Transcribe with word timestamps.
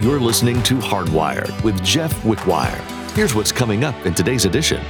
You're 0.00 0.20
listening 0.20 0.62
to 0.62 0.76
Hardwired 0.76 1.60
with 1.64 1.82
Jeff 1.82 2.14
Wickwire. 2.22 2.80
Here's 3.16 3.34
what's 3.34 3.50
coming 3.50 3.82
up 3.82 4.06
in 4.06 4.14
today's 4.14 4.44
edition. 4.44 4.80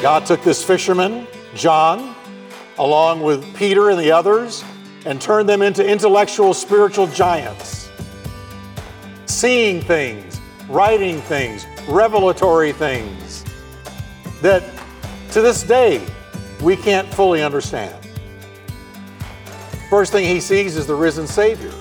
God 0.00 0.24
took 0.24 0.42
this 0.42 0.64
fisherman, 0.64 1.26
John, 1.54 2.16
along 2.78 3.22
with 3.22 3.54
Peter 3.54 3.90
and 3.90 4.00
the 4.00 4.10
others, 4.10 4.64
and 5.04 5.20
turned 5.20 5.46
them 5.46 5.60
into 5.60 5.86
intellectual 5.86 6.54
spiritual 6.54 7.06
giants. 7.08 7.90
Seeing 9.26 9.82
things, 9.82 10.40
writing 10.70 11.20
things, 11.20 11.66
revelatory 11.86 12.72
things 12.72 13.44
that 14.40 14.62
to 15.32 15.42
this 15.42 15.62
day 15.64 16.02
we 16.62 16.76
can't 16.76 17.12
fully 17.12 17.42
understand. 17.42 17.94
First 19.90 20.12
thing 20.12 20.24
he 20.24 20.40
sees 20.40 20.78
is 20.78 20.86
the 20.86 20.94
risen 20.94 21.26
Savior. 21.26 21.74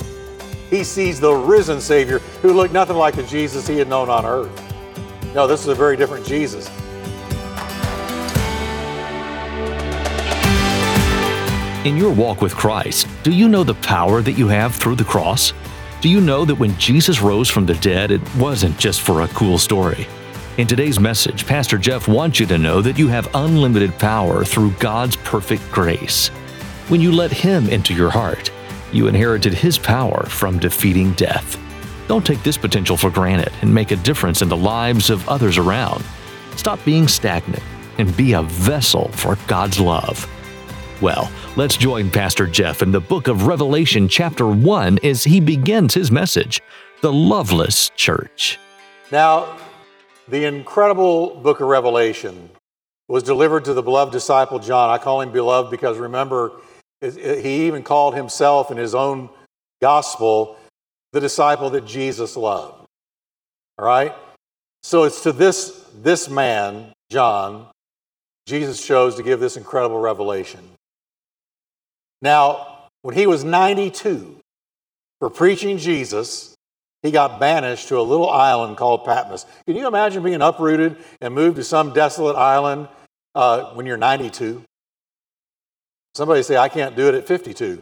He 0.70 0.83
sees 0.83 1.20
the 1.20 1.33
risen 1.33 1.81
Savior 1.81 2.20
who 2.41 2.54
looked 2.54 2.73
nothing 2.73 2.96
like 2.96 3.15
the 3.15 3.23
Jesus 3.23 3.68
he 3.68 3.77
had 3.77 3.87
known 3.87 4.10
on 4.10 4.25
earth. 4.25 4.75
No, 5.33 5.47
this 5.47 5.61
is 5.61 5.68
a 5.68 5.75
very 5.75 5.97
different 5.97 6.25
Jesus. 6.25 6.69
In 11.86 11.97
your 11.97 12.13
walk 12.13 12.41
with 12.41 12.55
Christ, 12.55 13.07
do 13.24 13.32
you 13.32 13.47
know 13.47 13.63
the 13.63 13.74
power 13.75 14.21
that 14.21 14.33
you 14.33 14.47
have 14.50 14.75
through 14.75 14.96
the 14.96 15.04
cross? 15.04 15.54
Do 16.01 16.10
you 16.10 16.21
know 16.21 16.46
that 16.46 16.55
when 16.55 16.77
Jesus 16.77 17.21
rose 17.21 17.49
from 17.49 17.65
the 17.65 17.74
dead, 17.75 18.11
it 18.11 18.21
wasn't 18.36 18.77
just 18.77 19.01
for 19.01 19.21
a 19.21 19.27
cool 19.29 19.57
story? 19.57 20.07
In 20.57 20.68
today's 20.68 20.99
message, 20.99 21.47
Pastor 21.47 21.77
Jeff 21.77 22.07
wants 22.07 22.39
you 22.39 22.46
to 22.47 22.57
know 22.57 22.82
that 22.82 22.99
you 22.99 23.07
have 23.07 23.33
unlimited 23.33 23.97
power 23.97 24.43
through 24.43 24.71
God's 24.71 25.15
perfect 25.18 25.63
grace. 25.71 26.27
When 26.89 26.99
you 26.99 27.11
let 27.11 27.32
Him 27.32 27.69
into 27.69 27.93
your 27.93 28.10
heart, 28.10 28.51
you 28.92 29.07
inherited 29.07 29.54
His 29.54 29.78
power 29.78 30.25
from 30.25 30.60
defeating 30.60 31.14
death. 31.14 31.57
Don't 32.08 32.25
take 32.25 32.42
this 32.44 32.58
potential 32.58 32.97
for 32.97 33.09
granted 33.09 33.52
and 33.61 33.73
make 33.73 33.92
a 33.92 33.95
difference 33.97 34.42
in 34.42 34.50
the 34.50 34.58
lives 34.58 35.09
of 35.09 35.27
others 35.30 35.58
around. 35.58 36.03
Stop 36.55 36.83
being 36.83 37.08
stagnant 37.08 37.63
and 37.97 38.16
be 38.17 38.33
a 38.33 38.41
vessel 38.44 39.09
for 39.09 39.38
God's 39.47 39.80
love. 39.80 40.28
Well, 41.02 41.31
let's 41.55 41.78
join 41.78 42.09
Pastor 42.09 42.47
Jeff 42.47 42.81
in 42.81 42.91
the 42.91 43.00
book 43.00 43.28
of 43.28 43.47
Revelation, 43.47 44.08
chapter 44.08 44.47
1, 44.47 45.00
as 45.03 45.23
he 45.23 45.39
begins 45.39 45.94
his 45.94 46.11
message 46.11 46.61
The 47.02 47.13
Loveless 47.13 47.89
Church. 47.95 48.59
Now, 49.11 49.58
the 50.28 50.45
incredible 50.45 51.35
book 51.35 51.61
of 51.61 51.67
Revelation 51.67 52.50
was 53.08 53.23
delivered 53.23 53.66
to 53.66 53.73
the 53.73 53.81
beloved 53.81 54.11
disciple 54.11 54.59
John. 54.59 54.89
I 54.89 54.97
call 54.97 55.22
him 55.22 55.31
beloved 55.31 55.72
because 55.72 55.97
remember, 55.97 56.52
he 57.02 57.67
even 57.67 57.83
called 57.83 58.16
himself 58.16 58.72
in 58.72 58.78
his 58.78 58.94
own 58.94 59.30
gospel 59.81 60.58
the 61.11 61.19
disciple 61.19 61.69
that 61.72 61.86
Jesus 61.86 62.36
loved. 62.36 62.86
All 63.78 63.86
right? 63.86 64.14
So 64.83 65.03
it's 65.03 65.23
to 65.23 65.31
this, 65.31 65.86
this 66.02 66.30
man, 66.30 66.94
John, 67.09 67.67
Jesus 68.45 68.86
chose 68.86 69.16
to 69.16 69.23
give 69.23 69.39
this 69.39 69.58
incredible 69.58 70.00
revelation. 70.00 70.61
Now, 72.22 72.88
when 73.02 73.16
he 73.16 73.28
was 73.28 73.44
92 73.44 74.38
for 75.19 75.30
preaching 75.30 75.78
Jesus, 75.78 76.56
he 77.02 77.11
got 77.11 77.39
banished 77.39 77.88
to 77.89 78.00
a 78.00 78.02
little 78.02 78.30
island 78.30 78.78
called 78.78 79.06
Patmos. 79.06 79.45
Can 79.66 79.75
you 79.75 79.88
imagine 79.88 80.23
being 80.23 80.41
uprooted 80.41 80.97
and 81.22 81.34
moved 81.34 81.56
to 81.56 81.63
some 81.63 81.94
desolate 81.94 82.36
island 82.36 82.89
uh, 83.36 83.73
when 83.73 83.86
you're 83.86 83.97
92? 83.97 84.63
Somebody 86.20 86.44
say, 86.44 86.58
I 86.58 86.67
can't 86.67 86.98
do 86.98 87.08
it 87.08 87.16
at 87.16 87.25
52. 87.25 87.81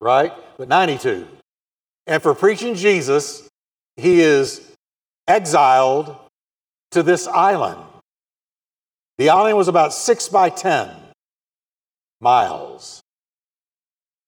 Right? 0.00 0.32
But 0.56 0.68
92. 0.68 1.26
And 2.06 2.22
for 2.22 2.32
preaching 2.32 2.76
Jesus, 2.76 3.48
he 3.96 4.20
is 4.20 4.72
exiled 5.26 6.14
to 6.92 7.02
this 7.02 7.26
island. 7.26 7.82
The 9.18 9.30
island 9.30 9.56
was 9.56 9.66
about 9.66 9.94
six 9.94 10.28
by 10.28 10.48
10 10.48 10.88
miles, 12.20 13.02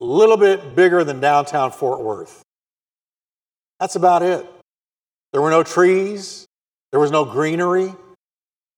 a 0.01 0.05
little 0.05 0.37
bit 0.37 0.75
bigger 0.75 1.05
than 1.05 1.21
downtown 1.21 1.71
Fort 1.71 2.01
Worth. 2.01 2.43
That's 3.79 3.95
about 3.95 4.25
it. 4.25 4.45
There 5.33 5.41
were 5.41 5.51
no 5.51 5.63
trees, 5.63 6.45
there 6.91 6.99
was 6.99 7.13
no 7.13 7.25
greenery. 7.25 7.95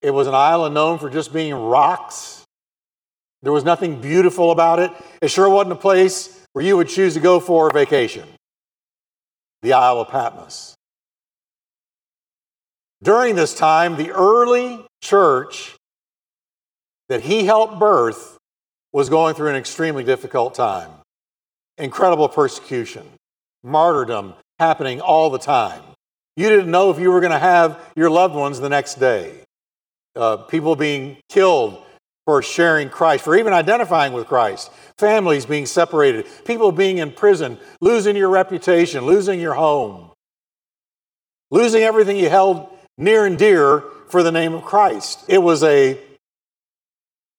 It 0.02 0.10
was 0.10 0.26
an 0.26 0.34
island 0.34 0.74
known 0.74 0.98
for 0.98 1.08
just 1.08 1.32
being 1.32 1.54
rocks. 1.54 2.39
There 3.42 3.52
was 3.52 3.64
nothing 3.64 4.00
beautiful 4.00 4.50
about 4.50 4.78
it. 4.78 4.90
It 5.22 5.28
sure 5.28 5.48
wasn't 5.48 5.72
a 5.72 5.76
place 5.76 6.44
where 6.52 6.64
you 6.64 6.76
would 6.76 6.88
choose 6.88 7.14
to 7.14 7.20
go 7.20 7.40
for 7.40 7.68
a 7.68 7.72
vacation. 7.72 8.28
The 9.62 9.72
Isle 9.72 10.00
of 10.00 10.08
Patmos. 10.08 10.74
During 13.02 13.34
this 13.34 13.54
time, 13.54 13.96
the 13.96 14.10
early 14.10 14.84
church 15.02 15.76
that 17.08 17.22
he 17.22 17.44
helped 17.44 17.78
birth 17.78 18.38
was 18.92 19.08
going 19.08 19.34
through 19.34 19.48
an 19.48 19.56
extremely 19.56 20.04
difficult 20.04 20.54
time. 20.54 20.90
Incredible 21.78 22.28
persecution, 22.28 23.06
martyrdom 23.62 24.34
happening 24.58 25.00
all 25.00 25.30
the 25.30 25.38
time. 25.38 25.82
You 26.36 26.48
didn't 26.48 26.70
know 26.70 26.90
if 26.90 26.98
you 26.98 27.10
were 27.10 27.20
going 27.20 27.32
to 27.32 27.38
have 27.38 27.78
your 27.96 28.10
loved 28.10 28.34
ones 28.34 28.60
the 28.60 28.68
next 28.68 28.96
day. 28.96 29.32
Uh, 30.14 30.36
people 30.36 30.76
being 30.76 31.16
killed 31.28 31.82
for 32.30 32.42
sharing 32.42 32.88
Christ, 32.88 33.24
for 33.24 33.36
even 33.36 33.52
identifying 33.52 34.12
with 34.12 34.28
Christ, 34.28 34.70
families 34.96 35.46
being 35.46 35.66
separated, 35.66 36.26
people 36.44 36.70
being 36.70 36.98
in 36.98 37.10
prison, 37.10 37.58
losing 37.80 38.14
your 38.14 38.28
reputation, 38.28 39.04
losing 39.04 39.40
your 39.40 39.54
home, 39.54 40.12
losing 41.50 41.82
everything 41.82 42.16
you 42.16 42.30
held 42.30 42.68
near 42.96 43.26
and 43.26 43.36
dear 43.36 43.82
for 44.10 44.22
the 44.22 44.30
name 44.30 44.54
of 44.54 44.62
Christ. 44.62 45.24
It 45.26 45.38
was 45.38 45.64
a 45.64 45.98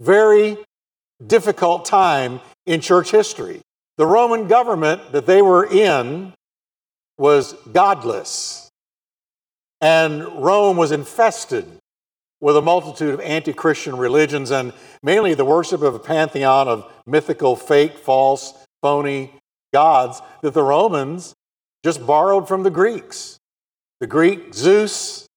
very 0.02 0.58
difficult 1.26 1.86
time 1.86 2.42
in 2.66 2.82
church 2.82 3.12
history. 3.12 3.62
The 3.96 4.06
Roman 4.06 4.50
government 4.50 5.14
that 5.14 5.26
they 5.26 5.42
were 5.42 5.66
in 5.66 6.34
was 7.18 7.54
godless, 7.72 8.70
and 9.80 10.22
Rome 10.44 10.76
was 10.76 10.92
infested 10.92 11.66
with 12.42 12.58
a 12.58 12.62
multitude 12.62 13.14
of 13.14 13.22
anti 13.22 13.54
Christian 13.54 13.96
religions 13.96 14.52
and 14.52 14.74
mainly 15.02 15.34
the 15.34 15.46
worship 15.46 15.82
of 15.82 15.96
a 15.96 16.00
pantheon 16.00 16.68
of 16.68 16.92
mythical, 17.06 17.56
fake, 17.56 17.98
false, 17.98 18.54
phony 18.82 19.32
gods 19.74 20.22
that 20.42 20.54
the 20.54 20.64
Romans 20.64 21.34
just 21.84 22.06
borrowed 22.06 22.48
from 22.48 22.64
the 22.64 22.72
Greeks. 22.72 23.40
The 24.00 24.08
Greek 24.08 24.54
Zeus, 24.54 25.28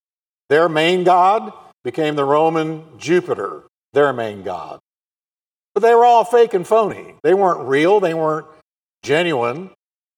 their 0.49 0.69
main 0.69 1.05
god, 1.05 1.53
became 1.85 2.17
the 2.17 2.25
Roman 2.25 2.99
Jupiter, 2.99 3.65
their 3.93 4.13
main 4.13 4.43
god. 4.43 4.81
But 5.75 5.83
they 5.83 5.95
were 5.95 6.05
all 6.05 6.25
fake 6.25 6.55
and 6.55 6.67
phony. 6.67 7.15
They 7.23 7.35
weren't 7.35 7.69
real, 7.69 8.01
they 8.01 8.15
weren't 8.15 8.47
genuine, 9.03 9.71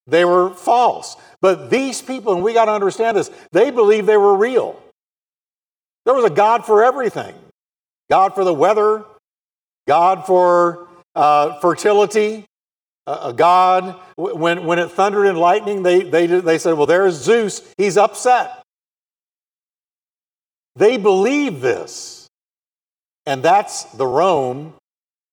they 0.06 0.24
were 0.24 0.50
false. 0.50 1.16
But 1.40 1.70
these 1.70 2.00
people, 2.00 2.34
and 2.34 2.44
we 2.44 2.54
got 2.54 2.66
to 2.66 2.72
understand 2.72 3.16
this, 3.16 3.30
they 3.52 3.70
believed 3.70 4.06
they 4.06 4.16
were 4.16 4.36
real. 4.36 4.80
There 6.06 6.14
was 6.14 6.24
a 6.24 6.30
God 6.30 6.64
for 6.64 6.82
everything 6.82 7.34
God 8.08 8.34
for 8.34 8.44
the 8.44 8.54
weather, 8.54 9.04
God 9.86 10.24
for 10.24 10.88
uh, 11.14 11.58
fertility, 11.60 12.44
a 13.06 13.32
God. 13.32 13.96
When, 14.16 14.64
when 14.64 14.78
it 14.78 14.92
thundered 14.92 15.26
and 15.26 15.36
lightning, 15.36 15.82
they, 15.82 16.02
they, 16.02 16.26
they 16.26 16.58
said, 16.58 16.74
Well, 16.74 16.86
there's 16.86 17.14
Zeus, 17.14 17.60
he's 17.76 17.96
upset. 17.96 18.62
They 20.76 20.96
believe 20.96 21.60
this. 21.60 22.28
And 23.26 23.42
that's 23.42 23.84
the 23.84 24.06
Rome 24.06 24.74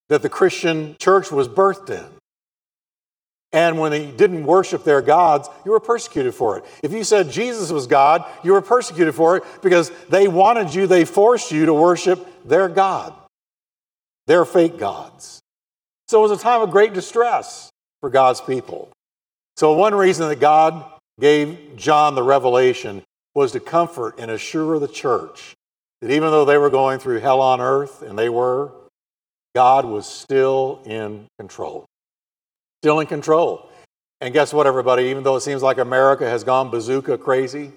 that 0.10 0.24
the 0.24 0.30
Christian 0.30 0.96
church 1.00 1.32
was 1.32 1.48
birthed 1.48 1.92
in. 1.92 2.06
And 3.54 3.78
when 3.78 3.92
they 3.92 4.08
didn't 4.08 4.46
worship 4.46 4.84
their 4.84 5.02
gods, 5.02 5.48
you 5.64 5.72
were 5.72 5.80
persecuted 5.80 6.34
for 6.34 6.58
it. 6.58 6.66
If 6.82 6.92
you 6.92 7.04
said 7.04 7.32
Jesus 7.32 7.72
was 7.72 7.86
God, 7.86 8.26
you 8.44 8.54
were 8.54 8.62
persecuted 8.62 9.14
for 9.14 9.38
it 9.38 9.44
because 9.62 9.92
they 10.10 10.28
wanted 10.28 10.74
you, 10.74 10.88
they 10.88 11.06
forced 11.06 11.52
you 11.52 11.68
to 11.68 11.74
worship 11.74 12.28
their 12.44 12.68
God, 12.68 13.14
their 14.26 14.44
fake 14.44 14.80
gods. 14.80 15.40
So 16.08 16.20
it 16.20 16.30
was 16.30 16.40
a 16.40 16.44
time 16.44 16.62
of 16.62 16.72
great 16.72 16.94
distress 16.94 17.70
for 18.02 18.10
God's 18.10 18.42
people. 18.42 18.90
So, 19.56 19.74
one 19.74 19.94
reason 19.94 20.28
that 20.30 20.40
God 20.40 20.84
gave 21.20 21.76
John 21.76 22.16
the 22.16 22.24
revelation 22.24 23.04
was 23.36 23.52
to 23.52 23.60
comfort 23.60 24.16
and 24.18 24.32
assure 24.32 24.80
the 24.80 24.88
church 24.88 25.54
that 26.02 26.12
even 26.12 26.32
though 26.32 26.44
they 26.44 26.58
were 26.58 26.70
going 26.70 27.00
through 27.00 27.20
hell 27.20 27.40
on 27.40 27.62
earth, 27.62 28.02
and 28.02 28.20
they 28.20 28.28
were, 28.28 28.72
God 29.56 29.86
was 29.86 30.06
still 30.06 30.82
in 30.86 31.28
control. 31.40 31.86
Still 32.84 33.00
in 33.00 33.08
control. 33.08 33.70
And 34.20 34.34
guess 34.34 34.52
what, 34.54 34.68
everybody? 34.68 35.06
Even 35.06 35.24
though 35.24 35.38
it 35.38 35.40
seems 35.40 35.64
like 35.64 35.78
America 35.78 36.30
has 36.30 36.44
gone 36.44 36.70
bazooka 36.70 37.18
crazy, 37.18 37.72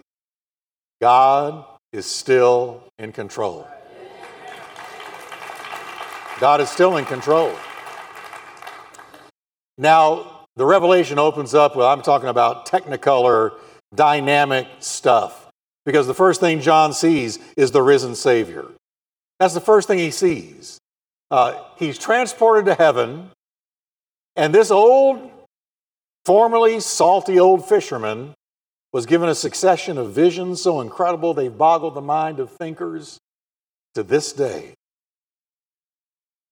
God 1.01 1.65
is 1.93 2.07
still 2.07 2.83
in 2.99 3.13
control. 3.13 3.69
God 6.41 6.61
is 6.61 6.69
still 6.69 6.97
in 6.97 7.05
control. 7.05 7.55
Now, 9.79 10.45
the 10.57 10.67
revelation 10.67 11.21
opens 11.21 11.55
up 11.55 11.77
with, 11.77 11.87
I'm 11.87 12.03
talking 12.03 12.29
about 12.29 12.67
technicolor, 12.67 13.53
dynamic 13.95 14.67
stuff. 14.81 15.53
Because 15.85 16.09
the 16.09 16.15
first 16.15 16.41
thing 16.41 16.61
John 16.61 16.93
sees 16.93 17.39
is 17.57 17.71
the 17.71 17.81
risen 17.81 18.17
Savior. 18.17 18.65
That's 19.39 19.55
the 19.55 19.61
first 19.61 19.87
thing 19.87 20.01
he 20.01 20.11
sees. 20.11 20.79
Uh, 21.31 21.63
he's 21.77 21.97
transported 21.97 22.67
to 22.67 22.75
heaven, 22.75 23.31
and 24.37 24.55
this 24.55 24.71
old, 24.71 25.31
formerly 26.25 26.81
salty 26.81 27.41
old 27.41 27.67
fisherman 27.67 28.35
was 28.93 29.07
given 29.07 29.29
a 29.29 29.35
succession 29.35 29.99
of 29.99 30.13
visions 30.13 30.61
so 30.61 30.81
incredible 30.81 31.35
they've 31.35 31.57
boggled 31.57 31.95
the 31.95 32.01
mind 32.01 32.39
of 32.39 32.51
thinkers 32.51 33.19
to 33.95 34.03
this 34.03 34.33
day. 34.33 34.75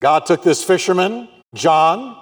God 0.00 0.26
took 0.26 0.42
this 0.42 0.64
fisherman, 0.64 1.28
John, 1.54 2.16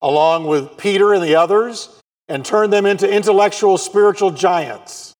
along 0.00 0.46
with 0.46 0.76
Peter 0.76 1.12
and 1.12 1.22
the 1.22 1.34
others, 1.34 2.00
and 2.28 2.44
turned 2.44 2.72
them 2.72 2.86
into 2.86 3.10
intellectual 3.10 3.78
spiritual 3.78 4.30
giants, 4.30 5.14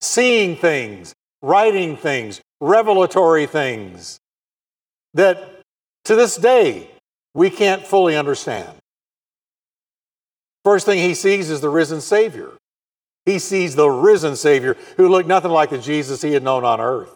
seeing 0.00 0.56
things, 0.56 1.14
writing 1.42 1.96
things, 1.96 2.40
revelatory 2.60 3.46
things 3.46 4.18
that 5.14 5.62
to 6.04 6.14
this 6.14 6.36
day 6.36 6.90
we 7.34 7.50
can't 7.50 7.86
fully 7.86 8.16
understand. 8.16 8.70
First 10.64 10.86
thing 10.86 10.98
he 10.98 11.14
sees 11.14 11.50
is 11.50 11.60
the 11.60 11.68
risen 11.68 12.00
Savior. 12.00 12.50
He 13.24 13.38
sees 13.38 13.74
the 13.74 13.88
risen 13.88 14.36
Savior 14.36 14.76
who 14.96 15.08
looked 15.08 15.28
nothing 15.28 15.50
like 15.50 15.70
the 15.70 15.78
Jesus 15.78 16.22
he 16.22 16.32
had 16.32 16.42
known 16.42 16.64
on 16.64 16.80
earth. 16.80 17.14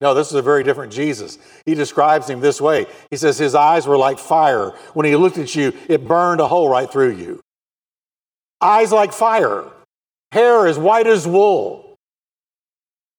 No, 0.00 0.14
this 0.14 0.28
is 0.28 0.34
a 0.34 0.42
very 0.42 0.62
different 0.62 0.92
Jesus. 0.92 1.38
He 1.66 1.74
describes 1.74 2.28
him 2.28 2.40
this 2.40 2.60
way 2.60 2.86
He 3.10 3.16
says, 3.16 3.38
His 3.38 3.54
eyes 3.54 3.86
were 3.86 3.98
like 3.98 4.18
fire. 4.18 4.70
When 4.94 5.06
he 5.06 5.16
looked 5.16 5.38
at 5.38 5.54
you, 5.54 5.72
it 5.88 6.06
burned 6.06 6.40
a 6.40 6.48
hole 6.48 6.68
right 6.68 6.90
through 6.90 7.12
you. 7.12 7.40
Eyes 8.60 8.92
like 8.92 9.12
fire, 9.12 9.64
hair 10.32 10.66
as 10.66 10.78
white 10.78 11.06
as 11.06 11.26
wool, 11.26 11.96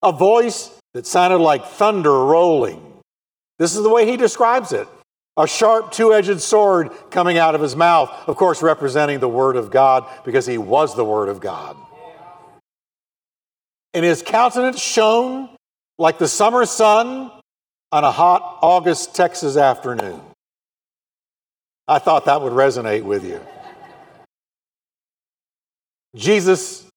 a 0.01 0.11
voice 0.11 0.71
that 0.93 1.05
sounded 1.05 1.37
like 1.37 1.65
thunder 1.65 2.11
rolling. 2.11 2.81
This 3.59 3.75
is 3.75 3.83
the 3.83 3.89
way 3.89 4.05
he 4.05 4.17
describes 4.17 4.71
it 4.73 4.87
a 5.37 5.47
sharp 5.47 5.91
two 5.91 6.13
edged 6.13 6.41
sword 6.41 6.91
coming 7.09 7.37
out 7.37 7.55
of 7.55 7.61
his 7.61 7.75
mouth, 7.75 8.09
of 8.27 8.35
course, 8.35 8.61
representing 8.61 9.19
the 9.19 9.29
Word 9.29 9.55
of 9.55 9.71
God 9.71 10.05
because 10.25 10.45
he 10.45 10.57
was 10.57 10.95
the 10.95 11.05
Word 11.05 11.29
of 11.29 11.39
God. 11.39 11.75
And 13.93 14.05
his 14.05 14.21
countenance 14.21 14.79
shone 14.79 15.49
like 15.97 16.17
the 16.17 16.27
summer 16.27 16.65
sun 16.65 17.31
on 17.91 18.03
a 18.03 18.11
hot 18.11 18.59
August 18.61 19.15
Texas 19.15 19.57
afternoon. 19.57 20.21
I 21.87 21.99
thought 21.99 22.25
that 22.25 22.41
would 22.41 22.53
resonate 22.53 23.03
with 23.03 23.25
you. 23.25 23.41
Jesus 26.15 26.87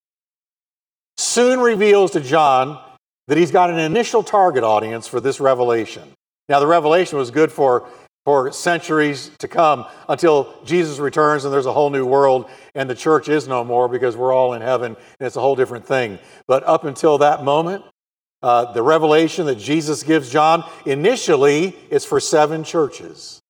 soon 1.16 1.60
reveals 1.60 2.12
to 2.12 2.20
John 2.20 2.80
that 3.28 3.38
he's 3.38 3.50
got 3.50 3.70
an 3.70 3.78
initial 3.78 4.22
target 4.22 4.64
audience 4.64 5.08
for 5.08 5.20
this 5.20 5.40
revelation. 5.40 6.02
Now, 6.48 6.60
the 6.60 6.66
revelation 6.66 7.18
was 7.18 7.30
good 7.30 7.50
for, 7.50 7.88
for 8.24 8.52
centuries 8.52 9.30
to 9.38 9.48
come 9.48 9.84
until 10.08 10.54
Jesus 10.64 10.98
returns 10.98 11.44
and 11.44 11.52
there's 11.52 11.66
a 11.66 11.72
whole 11.72 11.90
new 11.90 12.06
world 12.06 12.48
and 12.74 12.88
the 12.88 12.94
church 12.94 13.28
is 13.28 13.46
no 13.46 13.64
more 13.64 13.88
because 13.88 14.16
we're 14.16 14.32
all 14.32 14.54
in 14.54 14.62
heaven 14.62 14.96
and 15.18 15.26
it's 15.26 15.36
a 15.36 15.40
whole 15.40 15.56
different 15.56 15.86
thing. 15.86 16.18
But 16.46 16.64
up 16.64 16.84
until 16.84 17.18
that 17.18 17.44
moment, 17.44 17.84
uh, 18.44 18.72
the 18.72 18.82
revelation 18.82 19.46
that 19.46 19.56
Jesus 19.56 20.02
gives 20.02 20.28
John, 20.28 20.64
initially 20.84 21.74
is 21.88 22.04
for 22.04 22.20
seven 22.20 22.62
churches, 22.62 23.40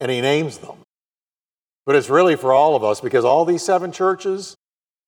and 0.00 0.10
he 0.10 0.20
names 0.20 0.58
them. 0.58 0.76
But 1.86 1.96
it's 1.96 2.10
really 2.10 2.36
for 2.36 2.52
all 2.52 2.76
of 2.76 2.84
us 2.84 3.00
because 3.00 3.24
all 3.24 3.46
these 3.46 3.62
seven 3.62 3.90
churches, 3.90 4.54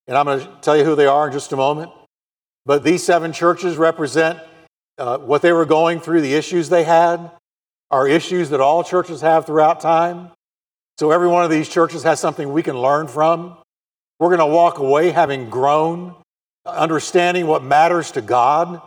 and 0.08 0.16
I'm 0.16 0.24
going 0.24 0.40
to 0.40 0.50
tell 0.62 0.74
you 0.74 0.84
who 0.84 0.94
they 0.94 1.04
are 1.04 1.26
in 1.26 1.34
just 1.34 1.52
a 1.52 1.56
moment, 1.56 1.92
but 2.64 2.82
these 2.82 3.02
seven 3.02 3.34
churches 3.34 3.76
represent 3.76 4.38
uh, 4.96 5.18
what 5.18 5.42
they 5.42 5.52
were 5.52 5.66
going 5.66 6.00
through, 6.00 6.22
the 6.22 6.32
issues 6.32 6.70
they 6.70 6.84
had, 6.84 7.30
are 7.94 8.08
issues 8.08 8.50
that 8.50 8.60
all 8.60 8.84
churches 8.84 9.20
have 9.22 9.46
throughout 9.46 9.80
time. 9.80 10.30
So 10.98 11.10
every 11.10 11.28
one 11.28 11.44
of 11.44 11.50
these 11.50 11.68
churches 11.68 12.02
has 12.02 12.20
something 12.20 12.52
we 12.52 12.62
can 12.62 12.78
learn 12.78 13.08
from. 13.08 13.56
We're 14.18 14.36
going 14.36 14.40
to 14.40 14.54
walk 14.54 14.78
away 14.78 15.10
having 15.10 15.50
grown, 15.50 16.14
understanding 16.66 17.46
what 17.46 17.64
matters 17.64 18.12
to 18.12 18.20
God 18.20 18.80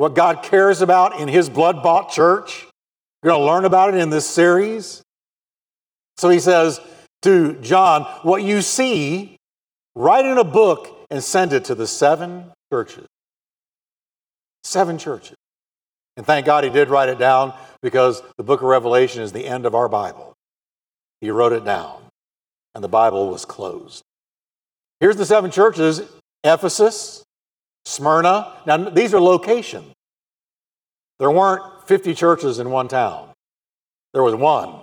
what 0.00 0.14
God 0.14 0.42
cares 0.42 0.80
about 0.80 1.20
in 1.20 1.28
His 1.28 1.50
blood 1.50 1.82
bought 1.82 2.10
church. 2.10 2.66
We're 3.22 3.32
going 3.32 3.40
to 3.42 3.46
learn 3.46 3.66
about 3.66 3.92
it 3.92 4.00
in 4.00 4.08
this 4.08 4.24
series. 4.24 5.02
So 6.16 6.30
he 6.30 6.40
says 6.40 6.80
to 7.20 7.60
John, 7.60 8.04
What 8.22 8.42
you 8.42 8.62
see, 8.62 9.36
write 9.94 10.24
in 10.24 10.38
a 10.38 10.44
book 10.44 11.06
and 11.10 11.22
send 11.22 11.52
it 11.52 11.66
to 11.66 11.74
the 11.74 11.86
seven 11.86 12.50
churches. 12.72 13.04
Seven 14.64 14.96
churches. 14.96 15.36
And 16.16 16.24
thank 16.24 16.46
God 16.46 16.64
he 16.64 16.70
did 16.70 16.88
write 16.88 17.10
it 17.10 17.18
down 17.18 17.52
because 17.82 18.22
the 18.36 18.42
book 18.42 18.60
of 18.60 18.68
Revelation 18.68 19.22
is 19.22 19.32
the 19.32 19.46
end 19.46 19.66
of 19.66 19.74
our 19.74 19.88
Bible. 19.88 20.34
He 21.20 21.30
wrote 21.30 21.52
it 21.52 21.64
down, 21.64 22.02
and 22.74 22.82
the 22.82 22.88
Bible 22.88 23.30
was 23.30 23.44
closed. 23.44 24.02
Here's 25.00 25.16
the 25.16 25.26
seven 25.26 25.50
churches 25.50 26.02
Ephesus, 26.44 27.24
Smyrna. 27.84 28.52
Now, 28.66 28.76
these 28.76 29.14
are 29.14 29.20
locations. 29.20 29.92
There 31.18 31.30
weren't 31.30 31.86
50 31.86 32.14
churches 32.14 32.58
in 32.58 32.70
one 32.70 32.88
town, 32.88 33.30
there 34.12 34.22
was 34.22 34.34
one. 34.34 34.74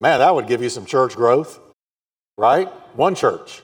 Man, 0.00 0.18
that 0.18 0.34
would 0.34 0.46
give 0.46 0.62
you 0.62 0.68
some 0.68 0.84
church 0.84 1.16
growth, 1.16 1.58
right? 2.36 2.68
One 2.94 3.14
church. 3.14 3.62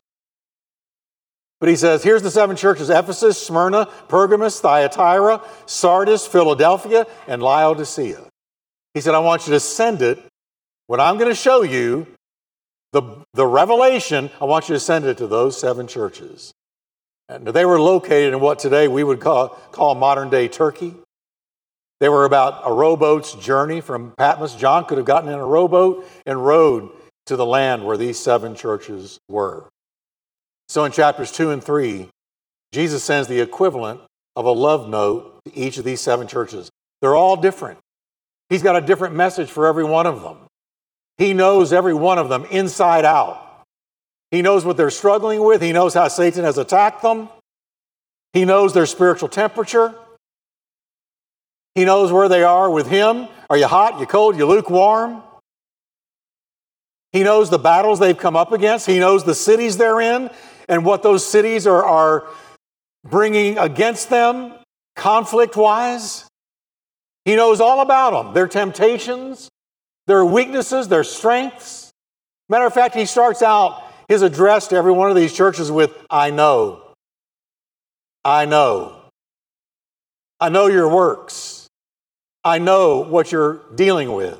But 1.62 1.68
he 1.68 1.76
says, 1.76 2.02
here's 2.02 2.22
the 2.22 2.30
seven 2.32 2.56
churches 2.56 2.90
Ephesus, 2.90 3.40
Smyrna, 3.40 3.86
Pergamos, 4.08 4.58
Thyatira, 4.58 5.40
Sardis, 5.66 6.26
Philadelphia, 6.26 7.06
and 7.28 7.40
Laodicea. 7.40 8.26
He 8.94 9.00
said, 9.00 9.14
I 9.14 9.20
want 9.20 9.46
you 9.46 9.52
to 9.52 9.60
send 9.60 10.02
it. 10.02 10.20
What 10.88 10.98
I'm 10.98 11.18
going 11.18 11.30
to 11.30 11.36
show 11.36 11.62
you, 11.62 12.08
the, 12.90 13.02
the 13.34 13.46
revelation, 13.46 14.28
I 14.40 14.46
want 14.46 14.68
you 14.68 14.74
to 14.74 14.80
send 14.80 15.04
it 15.04 15.18
to 15.18 15.28
those 15.28 15.56
seven 15.56 15.86
churches. 15.86 16.50
And 17.28 17.46
they 17.46 17.64
were 17.64 17.80
located 17.80 18.34
in 18.34 18.40
what 18.40 18.58
today 18.58 18.88
we 18.88 19.04
would 19.04 19.20
call, 19.20 19.50
call 19.70 19.94
modern 19.94 20.30
day 20.30 20.48
Turkey. 20.48 20.96
They 22.00 22.08
were 22.08 22.24
about 22.24 22.62
a 22.64 22.72
rowboat's 22.72 23.34
journey 23.34 23.80
from 23.80 24.14
Patmos. 24.18 24.56
John 24.56 24.84
could 24.84 24.98
have 24.98 25.06
gotten 25.06 25.28
in 25.30 25.38
a 25.38 25.46
rowboat 25.46 26.10
and 26.26 26.44
rowed 26.44 26.90
to 27.26 27.36
the 27.36 27.46
land 27.46 27.86
where 27.86 27.96
these 27.96 28.18
seven 28.18 28.56
churches 28.56 29.20
were. 29.28 29.68
So 30.72 30.86
in 30.86 30.92
chapters 30.92 31.30
2 31.30 31.50
and 31.50 31.62
3, 31.62 32.08
Jesus 32.72 33.04
sends 33.04 33.28
the 33.28 33.42
equivalent 33.42 34.00
of 34.34 34.46
a 34.46 34.50
love 34.50 34.88
note 34.88 35.44
to 35.44 35.54
each 35.54 35.76
of 35.76 35.84
these 35.84 36.00
seven 36.00 36.26
churches. 36.26 36.70
They're 37.02 37.14
all 37.14 37.36
different. 37.36 37.78
He's 38.48 38.62
got 38.62 38.74
a 38.74 38.80
different 38.80 39.14
message 39.14 39.50
for 39.50 39.66
every 39.66 39.84
one 39.84 40.06
of 40.06 40.22
them. 40.22 40.38
He 41.18 41.34
knows 41.34 41.74
every 41.74 41.92
one 41.92 42.16
of 42.16 42.30
them 42.30 42.46
inside 42.46 43.04
out. 43.04 43.66
He 44.30 44.40
knows 44.40 44.64
what 44.64 44.78
they're 44.78 44.88
struggling 44.88 45.44
with. 45.44 45.60
He 45.60 45.72
knows 45.72 45.92
how 45.92 46.08
Satan 46.08 46.44
has 46.44 46.56
attacked 46.56 47.02
them. 47.02 47.28
He 48.32 48.46
knows 48.46 48.72
their 48.72 48.86
spiritual 48.86 49.28
temperature. 49.28 49.94
He 51.74 51.84
knows 51.84 52.10
where 52.10 52.30
they 52.30 52.44
are 52.44 52.70
with 52.70 52.86
Him. 52.86 53.28
Are 53.50 53.58
you 53.58 53.66
hot? 53.66 54.00
You 54.00 54.06
cold? 54.06 54.38
You 54.38 54.46
lukewarm? 54.46 55.22
He 57.12 57.24
knows 57.24 57.50
the 57.50 57.58
battles 57.58 57.98
they've 57.98 58.16
come 58.16 58.36
up 58.36 58.52
against. 58.52 58.86
He 58.86 58.98
knows 58.98 59.24
the 59.24 59.34
cities 59.34 59.76
they're 59.76 60.00
in 60.00 60.30
and 60.68 60.84
what 60.84 61.02
those 61.02 61.24
cities 61.26 61.66
are, 61.66 61.84
are 61.84 62.26
bringing 63.04 63.58
against 63.58 64.10
them 64.10 64.54
conflict 64.96 65.56
wise. 65.56 66.26
He 67.24 67.36
knows 67.36 67.60
all 67.60 67.80
about 67.80 68.10
them 68.10 68.34
their 68.34 68.48
temptations, 68.48 69.48
their 70.06 70.24
weaknesses, 70.24 70.88
their 70.88 71.04
strengths. 71.04 71.90
Matter 72.48 72.66
of 72.66 72.74
fact, 72.74 72.94
he 72.94 73.06
starts 73.06 73.42
out 73.42 73.82
his 74.08 74.22
address 74.22 74.68
to 74.68 74.76
every 74.76 74.92
one 74.92 75.10
of 75.10 75.16
these 75.16 75.32
churches 75.32 75.70
with, 75.70 75.96
I 76.10 76.30
know. 76.30 76.82
I 78.24 78.44
know. 78.44 78.96
I 80.40 80.48
know 80.48 80.66
your 80.66 80.88
works. 80.88 81.68
I 82.44 82.58
know 82.58 82.98
what 82.98 83.30
you're 83.30 83.60
dealing 83.74 84.12
with. 84.12 84.38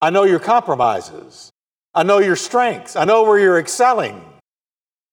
I 0.00 0.10
know 0.10 0.24
your 0.24 0.38
compromises. 0.38 1.50
I 1.94 2.02
know 2.02 2.18
your 2.18 2.36
strengths. 2.36 2.96
I 2.96 3.04
know 3.04 3.22
where 3.22 3.38
you're 3.38 3.58
excelling. 3.58 4.22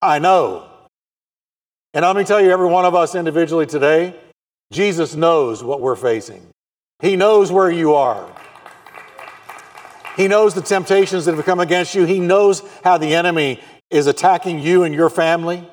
I 0.01 0.19
know. 0.19 0.65
And 1.93 2.05
let 2.05 2.15
me 2.15 2.23
tell 2.23 2.41
you, 2.41 2.51
every 2.51 2.67
one 2.67 2.85
of 2.85 2.95
us 2.95 3.15
individually 3.15 3.65
today, 3.65 4.15
Jesus 4.71 5.15
knows 5.15 5.63
what 5.63 5.81
we're 5.81 5.95
facing. 5.95 6.45
He 7.01 7.15
knows 7.15 7.51
where 7.51 7.71
you 7.71 7.95
are. 7.95 8.29
He 10.15 10.27
knows 10.27 10.53
the 10.53 10.61
temptations 10.61 11.25
that 11.25 11.35
have 11.35 11.45
come 11.45 11.59
against 11.59 11.95
you. 11.95 12.05
He 12.05 12.19
knows 12.19 12.61
how 12.83 12.97
the 12.97 13.15
enemy 13.15 13.61
is 13.89 14.05
attacking 14.05 14.59
you 14.59 14.83
and 14.83 14.93
your 14.93 15.09
family. 15.09 15.67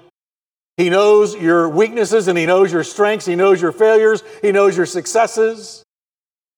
He 0.76 0.90
knows 0.90 1.34
your 1.34 1.68
weaknesses 1.68 2.28
and 2.28 2.38
he 2.38 2.46
knows 2.46 2.72
your 2.72 2.84
strengths. 2.84 3.26
He 3.26 3.34
knows 3.34 3.60
your 3.60 3.72
failures. 3.72 4.22
He 4.42 4.52
knows 4.52 4.76
your 4.76 4.86
successes. 4.86 5.82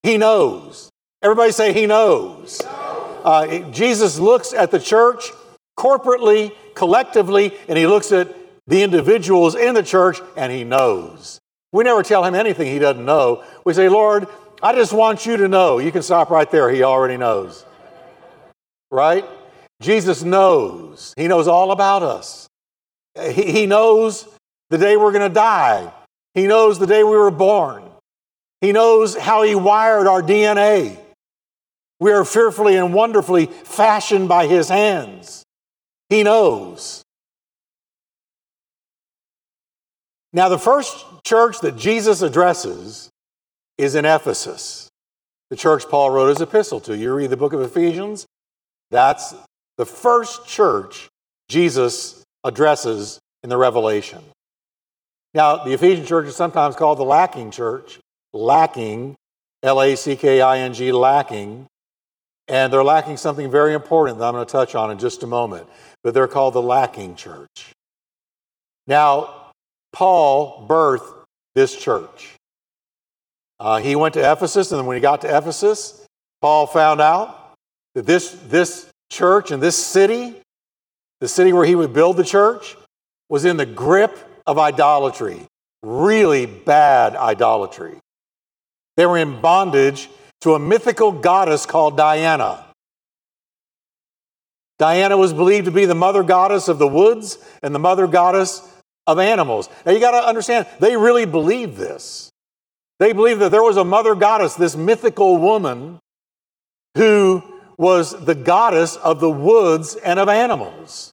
He 0.03 0.19
knows. 0.19 0.91
Everybody 1.23 1.53
say, 1.53 1.73
He 1.73 1.87
knows. 1.87 2.61
Uh, 2.65 3.71
Jesus 3.71 4.19
looks 4.19 4.53
at 4.53 4.71
the 4.71 4.79
church 4.79 5.31
corporately, 5.79 6.53
collectively, 6.75 7.55
and 7.69 7.79
he 7.79 7.87
looks 7.87 8.11
at 8.11 8.35
the 8.67 8.83
individuals 8.83 9.55
in 9.55 9.75
the 9.75 9.83
church 9.83 10.21
and 10.37 10.53
he 10.53 10.65
knows. 10.65 11.39
We 11.73 11.85
never 11.85 12.03
tell 12.03 12.25
him 12.25 12.35
anything 12.35 12.67
he 12.67 12.79
doesn't 12.79 13.05
know. 13.05 13.45
We 13.65 13.73
say, 13.73 13.89
Lord, 13.89 14.27
I 14.63 14.75
just 14.75 14.93
want 14.93 15.25
you 15.25 15.37
to 15.37 15.49
know. 15.49 15.79
You 15.79 15.93
can 15.93 16.03
stop 16.03 16.31
right 16.31 16.51
there. 16.51 16.69
He 16.69 16.83
already 16.83 17.17
knows. 17.17 17.65
Right? 18.91 19.25
Jesus 19.81 20.25
knows. 20.25 21.15
He 21.17 21.29
knows 21.29 21.47
all 21.47 21.71
about 21.71 22.03
us. 22.03 22.49
He, 23.33 23.53
he 23.53 23.67
knows 23.67 24.29
the 24.71 24.79
day 24.79 24.97
we're 24.97 25.13
going 25.13 25.29
to 25.29 25.35
die. 25.35 25.93
He 26.35 26.47
knows 26.47 26.79
the 26.79 26.87
day 26.87 27.05
we 27.05 27.17
were 27.17 27.31
born. 27.31 27.85
He 28.61 28.73
knows 28.73 29.17
how 29.17 29.43
He 29.43 29.55
wired 29.55 30.07
our 30.07 30.23
DNA. 30.23 30.99
We 32.01 32.13
are 32.13 32.25
fearfully 32.25 32.77
and 32.77 32.93
wonderfully 32.93 33.47
fashioned 33.47 34.29
by 34.29 34.47
His 34.47 34.69
hands. 34.69 35.45
He 36.09 36.23
knows. 36.23 37.03
Now, 40.33 40.49
the 40.49 40.59
first 40.59 41.05
church 41.25 41.61
that 41.61 41.77
Jesus 41.77 42.23
addresses 42.23 43.11
is 43.77 43.95
in 43.95 44.05
Ephesus, 44.05 44.89
the 45.51 45.57
church 45.57 45.85
Paul 45.89 46.11
wrote 46.11 46.29
his 46.29 46.41
epistle 46.41 46.81
to. 46.81 46.97
You 46.97 47.15
read 47.15 47.31
the 47.31 47.37
book 47.37 47.53
of 47.53 47.61
Ephesians, 47.61 48.27
that's 48.91 49.35
the 49.77 49.87
first 49.87 50.47
church 50.47 51.09
Jesus 51.49 52.25
addresses 52.45 53.19
in 53.43 53.51
the 53.51 53.57
Revelation. 53.57 54.23
Now, 55.35 55.65
the 55.65 55.73
Ephesian 55.73 56.05
church 56.07 56.27
is 56.27 56.37
sometimes 56.37 56.77
called 56.77 56.99
the 56.99 57.05
lacking 57.05 57.51
church, 57.51 57.99
lacking, 58.33 59.15
L 59.63 59.81
A 59.81 59.97
C 59.97 60.17
K 60.17 60.41
I 60.41 60.59
N 60.59 60.75
G, 60.75 60.93
lacking. 60.93 61.67
And 62.49 62.73
they're 62.73 62.85
lacking 62.85 63.19
something 63.19 63.51
very 63.51 63.75
important 63.75 64.19
that 64.19 64.25
I'm 64.25 64.35
going 64.35 64.47
to 64.47 64.51
touch 64.51 64.75
on 64.75 64.91
in 64.91 64.99
just 64.99 65.23
a 65.23 65.27
moment. 65.27 65.69
But 66.03 66.15
they're 66.15 66.29
called 66.29 66.55
the 66.55 66.63
lacking 66.63 67.17
church. 67.17 67.73
Now, 68.87 69.51
Paul 69.93 70.67
birthed 70.69 71.25
this 71.55 71.77
church. 71.77 72.35
Uh, 73.61 73.79
he 73.79 73.97
went 73.97 74.15
to 74.15 74.33
Ephesus, 74.33 74.71
and 74.73 74.87
when 74.87 74.97
he 74.97 75.01
got 75.01 75.23
to 75.23 75.37
Ephesus, 75.37 76.07
Paul 76.41 76.67
found 76.67 77.01
out 77.01 77.55
that 77.95 78.07
this, 78.07 78.31
this 78.49 78.89
church 79.11 79.51
and 79.51 79.63
this 79.63 79.77
city, 79.77 80.35
the 81.21 81.29
city 81.29 81.53
where 81.53 81.65
he 81.65 81.75
would 81.75 81.93
build 81.93 82.17
the 82.17 82.25
church, 82.25 82.77
was 83.29 83.45
in 83.45 83.57
the 83.57 83.67
grip 83.67 84.17
of 84.47 84.59
idolatry, 84.59 85.41
really 85.83 86.47
bad 86.47 87.17
idolatry. 87.17 87.99
They 88.97 89.07
were 89.07 89.19
in 89.19 89.41
bondage 89.41 90.09
to 90.43 90.55
a 90.55 90.59
mythical 90.59 91.11
goddess 91.13 91.67
called 91.67 91.97
Diana. 91.97 92.65
Diana 94.79 95.17
was 95.17 95.33
believed 95.33 95.65
to 95.65 95.71
be 95.71 95.87
the 95.87 95.95
mother 95.95 96.23
goddess 96.23 96.69
of 96.69 96.79
the 96.79 96.87
woods 96.87 97.39
and 97.63 97.75
the 97.75 97.79
mother 97.79 98.07
goddess 98.07 98.63
of 99.07 99.19
animals. 99.19 99.69
Now 99.85 99.93
you 99.93 100.01
got 100.01 100.13
to 100.13 100.27
understand, 100.27 100.67
they 100.79 100.97
really 100.97 101.27
believed 101.27 101.77
this. 101.77 102.31
They 102.99 103.13
believed 103.13 103.41
that 103.41 103.51
there 103.51 103.63
was 103.63 103.77
a 103.77 103.85
mother 103.85 104.15
goddess, 104.15 104.55
this 104.55 104.77
mythical 104.77 105.39
woman, 105.39 105.99
who 106.97 107.43
was 107.77 108.25
the 108.25 108.35
goddess 108.35 108.97
of 108.97 109.21
the 109.21 109.31
woods 109.31 109.95
and 109.95 110.19
of 110.19 110.29
animals. 110.29 111.13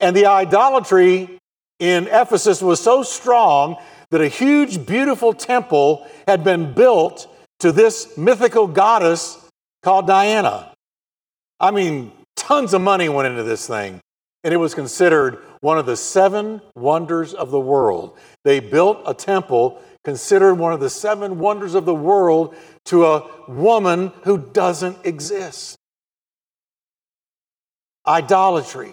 And 0.00 0.16
the 0.16 0.26
idolatry 0.26 1.38
in 1.78 2.08
Ephesus 2.08 2.60
was 2.60 2.80
so 2.80 3.02
strong 3.02 3.76
that 4.10 4.20
a 4.20 4.28
huge, 4.28 4.84
beautiful 4.84 5.32
temple 5.32 6.06
had 6.26 6.44
been 6.44 6.72
built 6.72 7.28
to 7.60 7.72
this 7.72 8.16
mythical 8.18 8.66
goddess 8.66 9.38
called 9.82 10.06
Diana. 10.06 10.72
I 11.60 11.70
mean, 11.70 12.12
tons 12.44 12.74
of 12.74 12.82
money 12.82 13.08
went 13.08 13.26
into 13.26 13.42
this 13.42 13.66
thing, 13.66 14.00
and 14.42 14.52
it 14.52 14.58
was 14.58 14.74
considered 14.74 15.38
one 15.60 15.78
of 15.78 15.86
the 15.86 15.96
seven 15.96 16.60
wonders 16.74 17.32
of 17.32 17.50
the 17.50 17.60
world. 17.60 18.18
They 18.44 18.60
built 18.60 19.02
a 19.06 19.14
temple 19.14 19.82
considered 20.04 20.54
one 20.54 20.72
of 20.72 20.80
the 20.80 20.90
seven 20.90 21.38
wonders 21.38 21.74
of 21.74 21.86
the 21.86 21.94
world 21.94 22.54
to 22.84 23.06
a 23.06 23.26
woman 23.48 24.12
who 24.24 24.36
doesn't 24.36 24.98
exist. 25.04 25.78
Idolatry. 28.06 28.92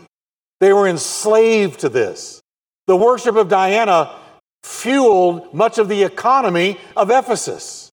They 0.61 0.71
were 0.71 0.87
enslaved 0.87 1.81
to 1.81 1.89
this. 1.89 2.39
The 2.87 2.95
worship 2.95 3.35
of 3.35 3.49
Diana 3.49 4.15
fueled 4.63 5.53
much 5.53 5.77
of 5.77 5.89
the 5.89 6.03
economy 6.03 6.79
of 6.95 7.11
Ephesus. 7.11 7.89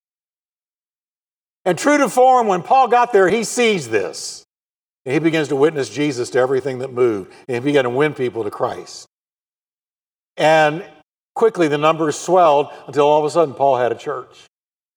And 1.65 1.77
true 1.77 1.99
to 1.99 2.09
form, 2.09 2.47
when 2.47 2.63
Paul 2.63 2.87
got 2.87 3.13
there, 3.13 3.29
he 3.29 3.43
sees 3.43 3.89
this. 3.89 4.45
And 5.09 5.15
he 5.15 5.21
begins 5.21 5.49
to 5.49 5.57
witness 5.57 5.89
Jesus 5.89 6.29
to 6.31 6.39
everything 6.39 6.81
that 6.81 6.93
moved. 6.93 7.33
And 7.49 7.55
he 7.55 7.61
began 7.61 7.85
to 7.85 7.91
win 7.91 8.13
people 8.13 8.45
to 8.45 8.51
Christ. 8.51 9.07
And 10.37 10.85
quickly 11.35 11.67
the 11.67 11.79
numbers 11.79 12.15
swelled 12.15 12.69
until 12.87 13.07
all 13.07 13.19
of 13.19 13.25
a 13.25 13.31
sudden 13.31 13.55
Paul 13.55 13.79
had 13.79 13.91
a 13.91 13.95
church. 13.95 14.45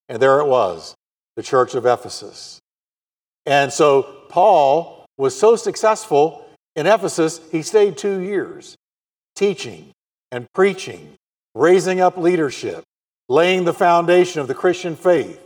And 0.10 0.22
there 0.22 0.41
it 0.41 0.48
was, 0.48 0.96
the 1.38 1.44
church 1.44 1.75
of 1.75 1.86
Ephesus. 1.86 2.60
And 3.46 3.72
so 3.72 4.25
Paul 4.27 5.06
was 5.18 5.39
so 5.39 5.56
successful 5.56 6.46
in 6.75 6.88
Ephesus, 6.88 7.39
he 7.50 7.62
stayed 7.62 7.96
two 7.96 8.20
years 8.20 8.75
teaching 9.38 9.94
and 10.30 10.46
preaching, 10.53 11.13
raising 11.56 12.01
up 12.01 12.18
leadership, 12.18 12.84
laying 13.30 13.63
the 13.63 13.74
foundation 13.74 14.41
of 14.41 14.50
the 14.50 14.56
Christian 14.56 14.98
faith. 14.98 15.39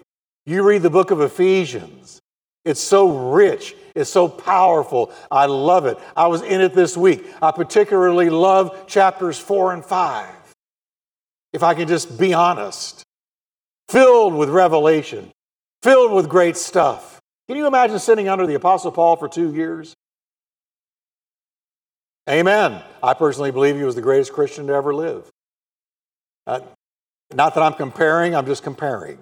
You 0.48 0.64
read 0.64 0.82
the 0.82 0.90
book 0.90 1.12
of 1.12 1.22
Ephesians, 1.22 2.20
it's 2.66 2.82
so 2.82 3.32
rich, 3.32 3.76
it's 3.94 4.10
so 4.10 4.28
powerful. 4.28 5.14
I 5.32 5.46
love 5.46 5.86
it. 5.86 5.98
I 6.18 6.28
was 6.28 6.42
in 6.42 6.62
it 6.62 6.74
this 6.74 6.98
week. 6.98 7.26
I 7.42 7.52
particularly 7.52 8.30
love 8.30 8.88
chapters 8.88 9.38
four 9.38 9.72
and 9.72 9.86
five. 9.86 10.34
If 11.54 11.64
I 11.64 11.76
can 11.76 11.88
just 11.88 12.20
be 12.20 12.34
honest, 12.34 13.04
filled 13.88 14.34
with 14.34 14.50
revelation, 14.50 15.32
filled 15.84 16.12
with 16.12 16.28
great 16.28 16.58
stuff. 16.58 17.22
Can 17.48 17.58
you 17.58 17.68
imagine 17.68 18.00
sitting 18.00 18.28
under 18.28 18.48
the 18.48 18.56
Apostle 18.56 18.92
Paul 18.92 19.16
for 19.16 19.30
two 19.30 19.54
years? 19.54 19.94
Amen. 22.28 22.82
I 23.04 23.14
personally 23.14 23.52
believe 23.52 23.76
he 23.76 23.84
was 23.84 23.94
the 23.94 24.02
greatest 24.02 24.34
Christian 24.34 24.66
to 24.68 24.74
ever 24.74 24.94
live. 24.94 25.30
Uh, 26.48 26.62
not 27.34 27.54
that 27.54 27.62
I'm 27.62 27.74
comparing, 27.74 28.36
I'm 28.36 28.48
just 28.48 28.64
comparing. 28.64 29.20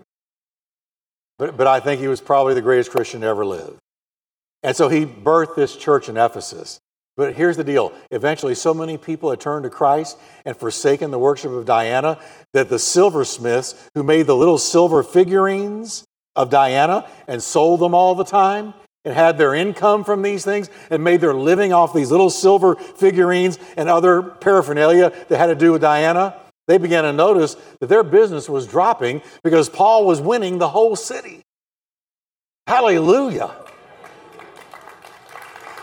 But, 1.37 1.57
but 1.57 1.67
I 1.67 1.79
think 1.79 1.99
he 1.99 2.07
was 2.07 2.21
probably 2.21 2.53
the 2.53 2.61
greatest 2.61 2.91
Christian 2.91 3.21
to 3.21 3.27
ever 3.27 3.45
live. 3.45 3.77
And 4.61 4.75
so 4.75 4.87
he 4.87 5.05
birthed 5.05 5.55
this 5.55 5.75
church 5.75 6.07
in 6.09 6.17
Ephesus. 6.17 6.79
But 7.15 7.35
here's 7.35 7.57
the 7.57 7.63
deal 7.63 7.93
eventually, 8.11 8.55
so 8.55 8.73
many 8.73 8.97
people 8.97 9.29
had 9.29 9.39
turned 9.39 9.63
to 9.63 9.69
Christ 9.69 10.17
and 10.45 10.57
forsaken 10.57 11.11
the 11.11 11.19
worship 11.19 11.51
of 11.51 11.65
Diana 11.65 12.17
that 12.53 12.69
the 12.69 12.79
silversmiths 12.79 13.75
who 13.93 14.03
made 14.03 14.25
the 14.25 14.35
little 14.35 14.57
silver 14.57 15.03
figurines 15.03 16.05
of 16.35 16.49
Diana 16.49 17.07
and 17.27 17.43
sold 17.43 17.79
them 17.79 17.93
all 17.93 18.15
the 18.15 18.23
time 18.23 18.73
and 19.05 19.13
had 19.13 19.37
their 19.37 19.53
income 19.53 20.03
from 20.03 20.21
these 20.21 20.43
things 20.43 20.69
and 20.89 21.03
made 21.03 21.21
their 21.21 21.33
living 21.33 21.73
off 21.73 21.93
these 21.93 22.09
little 22.09 22.29
silver 22.29 22.75
figurines 22.75 23.59
and 23.77 23.89
other 23.89 24.23
paraphernalia 24.23 25.11
that 25.27 25.37
had 25.37 25.47
to 25.47 25.55
do 25.55 25.73
with 25.73 25.81
Diana, 25.81 26.35
they 26.67 26.77
began 26.77 27.03
to 27.03 27.13
notice 27.13 27.55
that 27.79 27.87
their 27.87 28.03
business 28.03 28.47
was 28.47 28.67
dropping 28.67 29.21
because 29.43 29.69
Paul 29.69 30.05
was 30.05 30.21
winning 30.21 30.57
the 30.57 30.69
whole 30.69 30.95
city. 30.95 31.41
Hallelujah. 32.67 33.51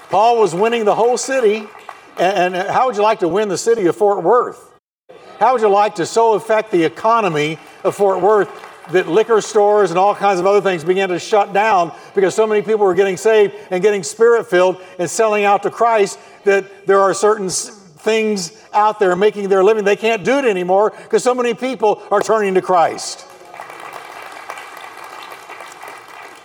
Paul 0.09 0.41
was 0.41 0.55
winning 0.55 0.85
the 0.85 0.95
whole 0.95 1.19
city. 1.19 1.69
And, 2.19 2.55
how 2.55 2.87
would 2.87 2.97
you 2.97 3.03
like 3.03 3.21
to 3.21 3.29
win 3.29 3.49
the 3.49 3.59
city 3.59 3.87
of 3.87 3.97
Fort 3.97 4.23
Worth? 4.23 4.79
How 5.39 5.53
would 5.53 5.63
you 5.63 5.69
like 5.69 5.95
to 5.97 6.07
so 6.07 6.35
affect 6.35 6.71
the 6.71 6.85
economy 6.85 7.59
of 7.85 7.95
Fort 7.95 8.21
Worth 8.21 8.51
that 8.93 9.09
liquor 9.09 9.41
stores 9.41 9.91
and 9.91 9.99
all 9.99 10.15
kinds 10.15 10.41
of 10.41 10.47
other 10.47 10.61
things 10.61 10.85
began 10.85 11.09
to 11.11 11.19
shut 11.19 11.53
down 11.53 11.93
because 12.15 12.35
so 12.35 12.47
many 12.47 12.61
people 12.61 12.85
were 12.85 12.95
getting 12.95 13.17
saved 13.17 13.55
and 13.71 13.83
getting 13.83 14.03
spirit 14.03 14.47
filled 14.49 14.83
and 14.99 15.09
selling 15.09 15.45
out 15.45 15.63
to 15.63 15.71
Christ 15.71 16.19
that 16.45 16.87
there 16.87 17.01
are 17.01 17.15
certain 17.15 17.49
things 18.01 18.53
out 18.73 18.99
there 18.99 19.15
making 19.17 19.49
their 19.49 19.63
living. 19.63 19.85
They 19.85 19.97
can't 19.97 20.25
do 20.25 20.39
it 20.39 20.45
anymore 20.45 20.91
because 20.91 21.23
so 21.23 21.35
many 21.35 21.55
people 21.55 22.03
are 22.11 22.21
turning 22.21 22.55
to 22.55 22.63
Christ. 22.63 23.27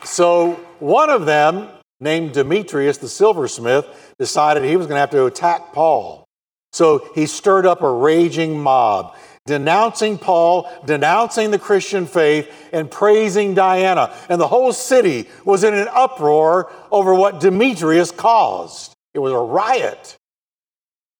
So 0.04 0.54
one 0.80 1.10
of 1.10 1.26
them, 1.26 1.70
named 2.00 2.34
Demetrius 2.34 2.98
the 2.98 3.10
silversmith, 3.10 4.14
decided 4.20 4.64
he 4.64 4.76
was 4.76 4.88
going 4.88 4.96
to 4.96 5.02
have 5.02 5.12
to 5.12 5.26
attack 5.26 5.74
Paul. 5.74 6.26
So 6.72 7.10
he 7.16 7.26
stirred 7.26 7.66
up 7.66 7.82
a 7.82 7.92
raging 7.92 8.60
mob 8.60 9.16
denouncing 9.46 10.18
Paul, 10.18 10.68
denouncing 10.86 11.52
the 11.52 11.60
Christian 11.60 12.08
faith, 12.08 12.52
and 12.74 12.90
praising 12.90 13.54
Diana. 13.54 14.14
And 14.28 14.42
the 14.42 14.48
whole 14.48 14.74
city 14.74 15.30
was 15.44 15.64
in 15.64 15.76
an 15.76 15.88
uproar 15.92 16.72
over 16.92 17.14
what 17.14 17.40
Demetrius 17.40 18.10
caused. 18.10 18.94
It 19.14 19.20
was 19.20 19.34
a 19.34 19.38
riot. 19.38 20.18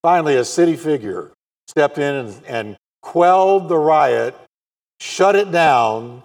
Finally, 0.06 0.36
a 0.36 0.46
city 0.46 0.76
figure 0.76 1.32
stepped 1.68 1.98
in 1.98 2.14
and, 2.14 2.42
and 2.46 2.78
quelled 3.02 3.68
the 3.68 3.76
riot, 3.76 4.36
shut 5.02 5.36
it 5.36 5.52
down, 5.52 6.22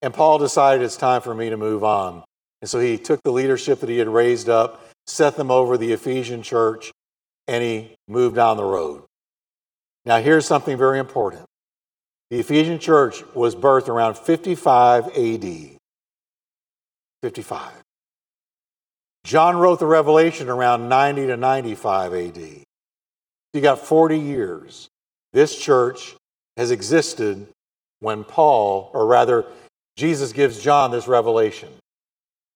and 0.00 0.14
Paul 0.14 0.38
decided 0.38 0.82
it's 0.82 0.96
time 0.96 1.20
for 1.20 1.34
me 1.34 1.50
to 1.50 1.58
move 1.58 1.84
on. 1.84 2.24
And 2.62 2.70
so 2.70 2.80
he 2.80 2.96
took 2.96 3.22
the 3.24 3.30
leadership 3.30 3.80
that 3.80 3.90
he 3.90 3.98
had 3.98 4.08
raised 4.08 4.48
up, 4.48 4.80
set 5.06 5.36
them 5.36 5.50
over 5.50 5.76
the 5.76 5.92
Ephesian 5.92 6.42
church, 6.42 6.90
and 7.46 7.62
he 7.62 7.94
moved 8.08 8.36
down 8.36 8.56
the 8.56 8.64
road. 8.64 9.02
Now, 10.06 10.22
here's 10.22 10.46
something 10.46 10.78
very 10.78 10.98
important 10.98 11.44
the 12.30 12.40
Ephesian 12.40 12.78
church 12.78 13.22
was 13.34 13.54
birthed 13.54 13.88
around 13.88 14.16
55 14.16 15.08
AD. 15.08 15.76
55. 17.22 17.72
John 19.24 19.58
wrote 19.58 19.80
the 19.80 19.86
Revelation 19.86 20.48
around 20.48 20.88
90 20.88 21.26
to 21.26 21.36
95 21.36 22.14
AD. 22.14 22.64
You 23.58 23.62
got 23.62 23.80
40 23.80 24.16
years. 24.20 24.88
This 25.32 25.58
church 25.58 26.14
has 26.56 26.70
existed 26.70 27.48
when 27.98 28.22
Paul, 28.22 28.88
or 28.94 29.04
rather, 29.04 29.46
Jesus 29.96 30.32
gives 30.32 30.62
John 30.62 30.92
this 30.92 31.08
revelation 31.08 31.68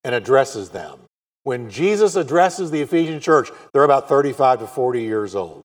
and 0.04 0.14
addresses 0.14 0.68
them. 0.68 1.00
When 1.42 1.71
Jesus 1.71 2.14
addresses 2.14 2.71
the 2.71 2.82
Ephesian 2.82 3.18
church, 3.18 3.50
they're 3.73 3.82
about 3.82 4.09
35 4.09 4.61
to 4.61 4.68
40 4.68 5.02
years 5.02 5.35
old. 5.35 5.62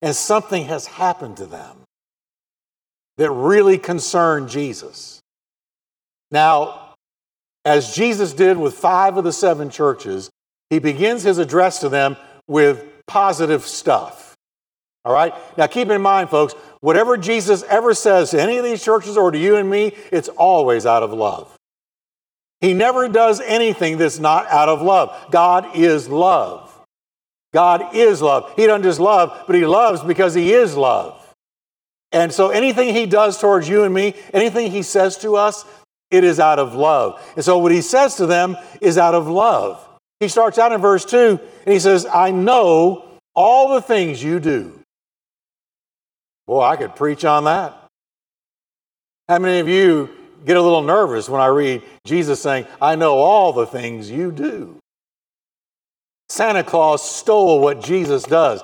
And 0.00 0.16
something 0.16 0.64
has 0.64 0.86
happened 0.86 1.36
to 1.36 1.44
them 1.44 1.76
that 3.18 3.30
really 3.30 3.76
concerned 3.76 4.48
Jesus. 4.48 5.20
Now, 6.30 6.94
as 7.66 7.94
Jesus 7.94 8.32
did 8.32 8.56
with 8.56 8.72
five 8.72 9.18
of 9.18 9.24
the 9.24 9.32
seven 9.34 9.68
churches, 9.68 10.30
he 10.70 10.78
begins 10.78 11.22
his 11.22 11.36
address 11.36 11.80
to 11.80 11.90
them 11.90 12.16
with 12.48 12.91
positive 13.12 13.62
stuff. 13.66 14.34
All 15.04 15.12
right? 15.12 15.34
Now, 15.58 15.66
keep 15.66 15.90
in 15.90 16.00
mind, 16.00 16.30
folks, 16.30 16.54
whatever 16.80 17.18
Jesus 17.18 17.62
ever 17.64 17.92
says 17.92 18.30
to 18.30 18.40
any 18.40 18.56
of 18.56 18.64
these 18.64 18.82
churches 18.82 19.18
or 19.18 19.30
to 19.30 19.38
you 19.38 19.56
and 19.56 19.68
me, 19.68 19.94
it's 20.10 20.28
always 20.28 20.86
out 20.86 21.02
of 21.02 21.12
love. 21.12 21.54
He 22.62 22.72
never 22.72 23.08
does 23.08 23.40
anything 23.40 23.98
that's 23.98 24.18
not 24.18 24.46
out 24.46 24.70
of 24.70 24.80
love. 24.80 25.14
God 25.30 25.76
is 25.76 26.08
love. 26.08 26.70
God 27.52 27.94
is 27.94 28.22
love. 28.22 28.50
He 28.56 28.66
doesn't 28.66 28.84
just 28.84 29.00
love, 29.00 29.44
but 29.46 29.56
He 29.56 29.66
loves 29.66 30.00
because 30.02 30.32
He 30.32 30.54
is 30.54 30.74
love. 30.74 31.18
And 32.12 32.32
so 32.32 32.48
anything 32.48 32.94
He 32.94 33.04
does 33.04 33.38
towards 33.38 33.68
you 33.68 33.82
and 33.82 33.92
me, 33.92 34.14
anything 34.32 34.70
He 34.70 34.82
says 34.82 35.18
to 35.18 35.36
us, 35.36 35.66
it 36.10 36.24
is 36.24 36.40
out 36.40 36.58
of 36.58 36.74
love. 36.74 37.20
And 37.36 37.44
so 37.44 37.58
what 37.58 37.72
He 37.72 37.82
says 37.82 38.14
to 38.16 38.26
them 38.26 38.56
is 38.80 38.96
out 38.96 39.14
of 39.14 39.28
love. 39.28 39.86
He 40.22 40.28
starts 40.28 40.56
out 40.56 40.70
in 40.70 40.80
verse 40.80 41.04
2 41.04 41.40
and 41.66 41.72
He 41.72 41.80
says, 41.80 42.06
I 42.06 42.30
know 42.30 43.04
all 43.34 43.74
the 43.74 43.82
things 43.82 44.22
you 44.22 44.38
do. 44.38 44.78
Boy, 46.46 46.62
I 46.62 46.76
could 46.76 46.94
preach 46.94 47.24
on 47.24 47.44
that. 47.44 47.76
How 49.28 49.40
many 49.40 49.58
of 49.58 49.68
you 49.68 50.10
get 50.44 50.56
a 50.56 50.62
little 50.62 50.82
nervous 50.82 51.28
when 51.28 51.40
I 51.40 51.46
read 51.46 51.82
Jesus 52.04 52.40
saying, 52.40 52.66
I 52.80 52.94
know 52.94 53.14
all 53.14 53.52
the 53.52 53.66
things 53.66 54.12
you 54.12 54.30
do. 54.30 54.78
Santa 56.28 56.62
Claus 56.62 57.02
stole 57.02 57.60
what 57.60 57.82
Jesus 57.82 58.22
does. 58.22 58.62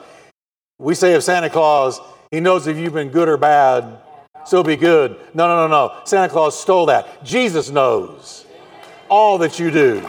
We 0.78 0.94
say 0.94 1.14
of 1.14 1.24
Santa 1.24 1.50
Claus, 1.50 2.00
he 2.30 2.38
knows 2.38 2.68
if 2.68 2.76
you've 2.76 2.94
been 2.94 3.08
good 3.10 3.28
or 3.28 3.36
bad, 3.36 3.98
so 4.46 4.62
be 4.62 4.76
good. 4.76 5.18
No, 5.34 5.48
no, 5.48 5.66
no, 5.66 5.68
no. 5.68 6.00
Santa 6.04 6.28
Claus 6.28 6.58
stole 6.58 6.86
that. 6.86 7.24
Jesus 7.24 7.68
knows 7.68 8.46
all 9.08 9.38
that 9.38 9.58
you 9.58 9.72
do. 9.72 10.08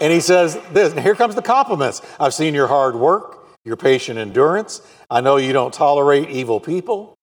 And 0.00 0.12
he 0.12 0.20
says 0.20 0.58
this, 0.72 0.92
and 0.92 1.00
here 1.00 1.14
comes 1.14 1.34
the 1.34 1.42
compliments. 1.42 2.02
I've 2.18 2.34
seen 2.34 2.54
your 2.54 2.66
hard 2.66 2.96
work, 2.96 3.46
your 3.64 3.76
patient 3.76 4.18
endurance. 4.18 4.82
I 5.10 5.20
know 5.20 5.36
you 5.36 5.52
don't 5.52 5.72
tolerate 5.72 6.30
evil 6.30 6.60
people. 6.60 7.14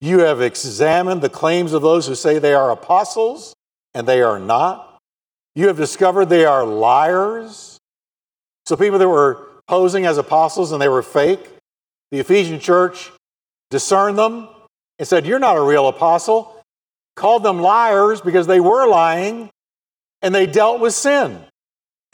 You 0.00 0.20
have 0.20 0.42
examined 0.42 1.22
the 1.22 1.28
claims 1.28 1.72
of 1.72 1.82
those 1.82 2.06
who 2.06 2.14
say 2.14 2.38
they 2.38 2.54
are 2.54 2.70
apostles 2.70 3.54
and 3.94 4.06
they 4.06 4.22
are 4.22 4.38
not. 4.38 4.98
You 5.54 5.68
have 5.68 5.76
discovered 5.76 6.26
they 6.26 6.44
are 6.44 6.64
liars. 6.64 7.78
So, 8.66 8.76
people 8.76 8.98
that 8.98 9.08
were 9.08 9.46
posing 9.68 10.04
as 10.04 10.18
apostles 10.18 10.72
and 10.72 10.82
they 10.82 10.88
were 10.88 11.02
fake, 11.02 11.48
the 12.10 12.18
Ephesian 12.18 12.60
church 12.60 13.12
discerned 13.70 14.18
them 14.18 14.48
and 14.98 15.06
said, 15.06 15.26
You're 15.26 15.38
not 15.38 15.56
a 15.56 15.62
real 15.62 15.88
apostle. 15.88 16.50
Called 17.16 17.44
them 17.44 17.60
liars 17.60 18.20
because 18.20 18.46
they 18.48 18.58
were 18.58 18.88
lying 18.88 19.48
and 20.20 20.34
they 20.34 20.46
dealt 20.46 20.80
with 20.80 20.94
sin. 20.94 21.44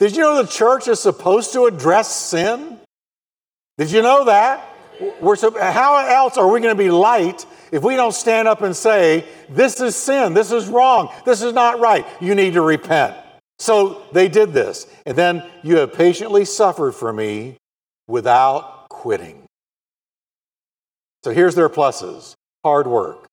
Did 0.01 0.15
you 0.15 0.23
know 0.23 0.41
the 0.41 0.49
church 0.49 0.87
is 0.87 0.99
supposed 0.99 1.53
to 1.53 1.65
address 1.65 2.11
sin? 2.11 2.79
Did 3.77 3.91
you 3.91 4.01
know 4.01 4.25
that? 4.25 4.67
We're, 5.21 5.35
how 5.61 5.97
else 6.07 6.39
are 6.39 6.51
we 6.51 6.59
going 6.59 6.75
to 6.75 6.83
be 6.83 6.89
light 6.89 7.45
if 7.71 7.83
we 7.83 7.95
don't 7.95 8.11
stand 8.11 8.47
up 8.47 8.63
and 8.63 8.75
say, 8.75 9.25
this 9.47 9.79
is 9.79 9.95
sin, 9.95 10.33
this 10.33 10.51
is 10.51 10.67
wrong, 10.67 11.13
this 11.23 11.43
is 11.43 11.53
not 11.53 11.79
right, 11.79 12.03
you 12.19 12.33
need 12.33 12.53
to 12.53 12.61
repent. 12.61 13.15
So 13.59 14.01
they 14.11 14.27
did 14.27 14.53
this. 14.53 14.87
And 15.05 15.15
then 15.15 15.43
you 15.61 15.77
have 15.77 15.93
patiently 15.93 16.45
suffered 16.45 16.93
for 16.93 17.13
me 17.13 17.57
without 18.07 18.89
quitting. 18.89 19.45
So 21.23 21.29
here's 21.29 21.53
their 21.53 21.69
pluses 21.69 22.33
hard 22.63 22.87
work, 22.87 23.27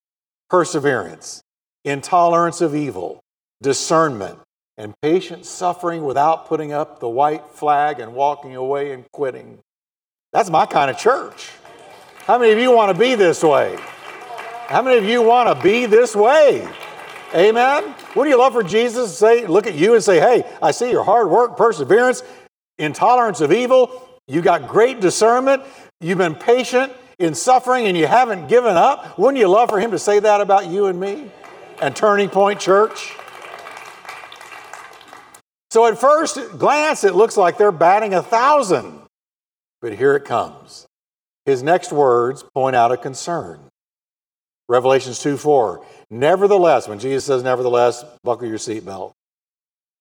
perseverance, 0.51 1.41
intolerance 1.83 2.61
of 2.61 2.75
evil, 2.75 3.21
discernment, 3.59 4.37
and 4.79 4.95
patient 5.01 5.45
suffering 5.45 6.05
without 6.05 6.47
putting 6.47 6.71
up 6.71 7.01
the 7.01 7.09
white 7.09 7.51
flag 7.51 7.99
and 7.99 8.13
walking 8.13 8.55
away 8.55 8.93
and 8.93 9.03
quitting. 9.11 9.59
That's 10.31 10.49
my 10.49 10.65
kind 10.65 10.89
of 10.89 10.97
church. 10.97 11.51
How 12.25 12.39
many 12.39 12.53
of 12.53 12.59
you 12.59 12.71
want 12.71 12.95
to 12.95 12.97
be 12.97 13.15
this 13.15 13.43
way? 13.43 13.77
How 14.67 14.81
many 14.81 14.97
of 14.97 15.03
you 15.03 15.21
want 15.21 15.49
to 15.49 15.61
be 15.61 15.85
this 15.85 16.15
way? 16.15 16.65
Amen. 17.35 17.83
What 18.13 18.23
do 18.23 18.29
you 18.29 18.37
love 18.39 18.53
for 18.53 18.63
Jesus 18.63 19.11
to 19.11 19.17
say? 19.17 19.45
Look 19.45 19.67
at 19.67 19.75
you 19.75 19.95
and 19.95 20.03
say, 20.03 20.19
"Hey, 20.19 20.43
I 20.61 20.71
see 20.71 20.89
your 20.89 21.03
hard 21.03 21.29
work, 21.29 21.57
perseverance, 21.57 22.23
intolerance 22.77 23.41
of 23.41 23.51
evil. 23.51 24.07
You 24.27 24.41
got 24.41 24.67
great 24.67 25.01
discernment. 25.01 25.61
You've 25.99 26.17
been 26.19 26.35
patient 26.35 26.93
in 27.17 27.35
suffering, 27.35 27.85
and 27.85 27.97
you 27.97 28.07
haven't 28.07 28.47
given 28.47 28.77
up." 28.77 29.17
Wouldn't 29.17 29.39
you 29.39 29.47
love 29.47 29.69
for 29.69 29.79
Him 29.79 29.91
to 29.91 29.99
say 29.99 30.19
that 30.19 30.39
about 30.39 30.67
you 30.67 30.85
and 30.85 30.99
me 30.99 31.31
and 31.81 31.95
Turning 31.95 32.29
Point 32.29 32.59
Church? 32.59 33.15
So, 35.71 35.85
at 35.85 35.99
first 35.99 36.39
glance, 36.57 37.03
it 37.03 37.15
looks 37.15 37.37
like 37.37 37.57
they're 37.57 37.71
batting 37.71 38.13
a 38.13 38.23
thousand, 38.23 39.01
but 39.81 39.93
here 39.93 40.15
it 40.15 40.25
comes. 40.25 40.87
His 41.45 41.61
next 41.63 41.91
words 41.91 42.43
point 42.53 42.75
out 42.75 42.91
a 42.91 42.97
concern. 42.97 43.59
Revelations 44.67 45.19
2 45.19 45.37
4. 45.37 45.83
Nevertheless, 46.11 46.87
when 46.87 46.99
Jesus 46.99 47.25
says, 47.25 47.43
nevertheless, 47.43 48.03
buckle 48.23 48.47
your 48.47 48.57
seatbelt. 48.57 49.13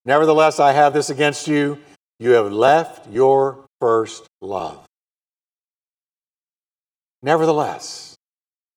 Nevertheless, 0.04 0.60
I 0.60 0.72
have 0.72 0.92
this 0.92 1.10
against 1.10 1.48
you. 1.48 1.78
You 2.18 2.30
have 2.32 2.52
left 2.52 3.10
your 3.10 3.66
first 3.80 4.26
love. 4.40 4.84
Nevertheless, 7.22 8.16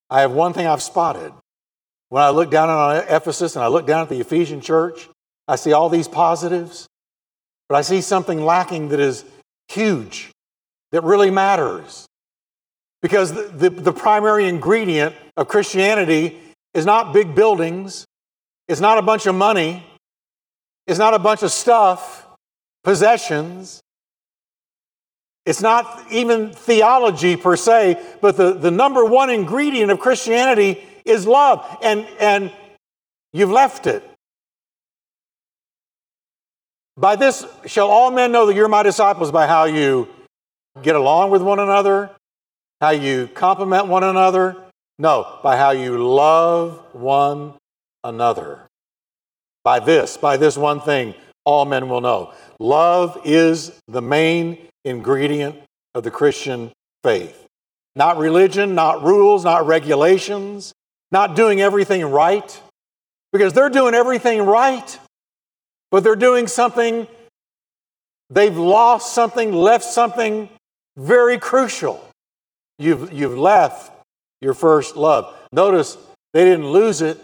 I 0.09 0.21
have 0.21 0.31
one 0.31 0.53
thing 0.53 0.67
I've 0.67 0.81
spotted. 0.81 1.31
When 2.09 2.23
I 2.23 2.29
look 2.29 2.51
down 2.51 2.69
on 2.69 2.97
Ephesus 3.07 3.55
and 3.55 3.63
I 3.63 3.67
look 3.67 3.87
down 3.87 4.03
at 4.03 4.09
the 4.09 4.19
Ephesian 4.19 4.61
church, 4.61 5.07
I 5.51 5.57
see 5.57 5.73
all 5.73 5.89
these 5.89 6.07
positives, 6.07 6.87
but 7.67 7.75
I 7.75 7.81
see 7.81 7.99
something 7.99 8.45
lacking 8.45 8.87
that 8.87 9.01
is 9.01 9.25
huge, 9.67 10.31
that 10.93 11.03
really 11.03 11.29
matters. 11.29 12.05
Because 13.01 13.33
the, 13.33 13.69
the, 13.69 13.69
the, 13.69 13.91
primary 13.91 14.47
ingredient 14.47 15.13
of 15.35 15.49
Christianity 15.49 16.39
is 16.73 16.85
not 16.85 17.11
big 17.11 17.35
buildings, 17.35 18.05
it's 18.69 18.79
not 18.79 18.97
a 18.97 19.01
bunch 19.01 19.25
of 19.25 19.35
money, 19.35 19.85
it's 20.87 20.99
not 20.99 21.13
a 21.13 21.19
bunch 21.19 21.43
of 21.43 21.51
stuff, 21.51 22.25
possessions. 22.85 23.81
It's 25.45 25.61
not 25.61 26.05
even 26.11 26.51
theology 26.51 27.35
per 27.35 27.57
se, 27.57 28.01
but 28.21 28.37
the, 28.37 28.53
the 28.53 28.71
number 28.71 29.03
one 29.03 29.29
ingredient 29.29 29.91
of 29.91 29.99
Christianity 29.99 30.81
is 31.03 31.27
love. 31.27 31.65
And, 31.81 32.07
and 32.21 32.53
you've 33.33 33.51
left 33.51 33.85
it. 33.85 34.07
By 37.01 37.15
this 37.15 37.47
shall 37.65 37.89
all 37.89 38.11
men 38.11 38.31
know 38.31 38.45
that 38.45 38.55
you're 38.55 38.67
my 38.67 38.83
disciples 38.83 39.31
by 39.31 39.47
how 39.47 39.63
you 39.63 40.07
get 40.83 40.95
along 40.95 41.31
with 41.31 41.41
one 41.41 41.59
another, 41.59 42.11
how 42.79 42.91
you 42.91 43.27
compliment 43.33 43.87
one 43.87 44.03
another. 44.03 44.55
No, 44.99 45.39
by 45.41 45.57
how 45.57 45.71
you 45.71 45.97
love 45.97 46.79
one 46.93 47.55
another. 48.03 48.67
By 49.63 49.79
this, 49.79 50.15
by 50.15 50.37
this 50.37 50.55
one 50.55 50.79
thing, 50.79 51.15
all 51.43 51.65
men 51.65 51.89
will 51.89 52.01
know. 52.01 52.33
Love 52.59 53.19
is 53.25 53.71
the 53.87 54.01
main 54.01 54.59
ingredient 54.85 55.55
of 55.95 56.03
the 56.03 56.11
Christian 56.11 56.71
faith. 57.03 57.47
Not 57.95 58.19
religion, 58.19 58.75
not 58.75 59.03
rules, 59.03 59.43
not 59.43 59.65
regulations, 59.65 60.71
not 61.11 61.35
doing 61.35 61.61
everything 61.61 62.05
right, 62.05 62.61
because 63.33 63.53
they're 63.53 63.69
doing 63.71 63.95
everything 63.95 64.43
right, 64.43 64.99
but 65.91 66.03
they're 66.03 66.15
doing 66.15 66.47
something, 66.47 67.07
they've 68.29 68.57
lost 68.57 69.13
something, 69.13 69.51
left 69.51 69.83
something 69.83 70.49
very 70.97 71.37
crucial. 71.37 72.03
You've, 72.79 73.13
you've 73.13 73.37
left 73.37 73.91
your 74.41 74.53
first 74.53 74.95
love. 74.95 75.35
Notice 75.51 75.97
they 76.33 76.45
didn't 76.45 76.71
lose 76.71 77.01
it, 77.01 77.19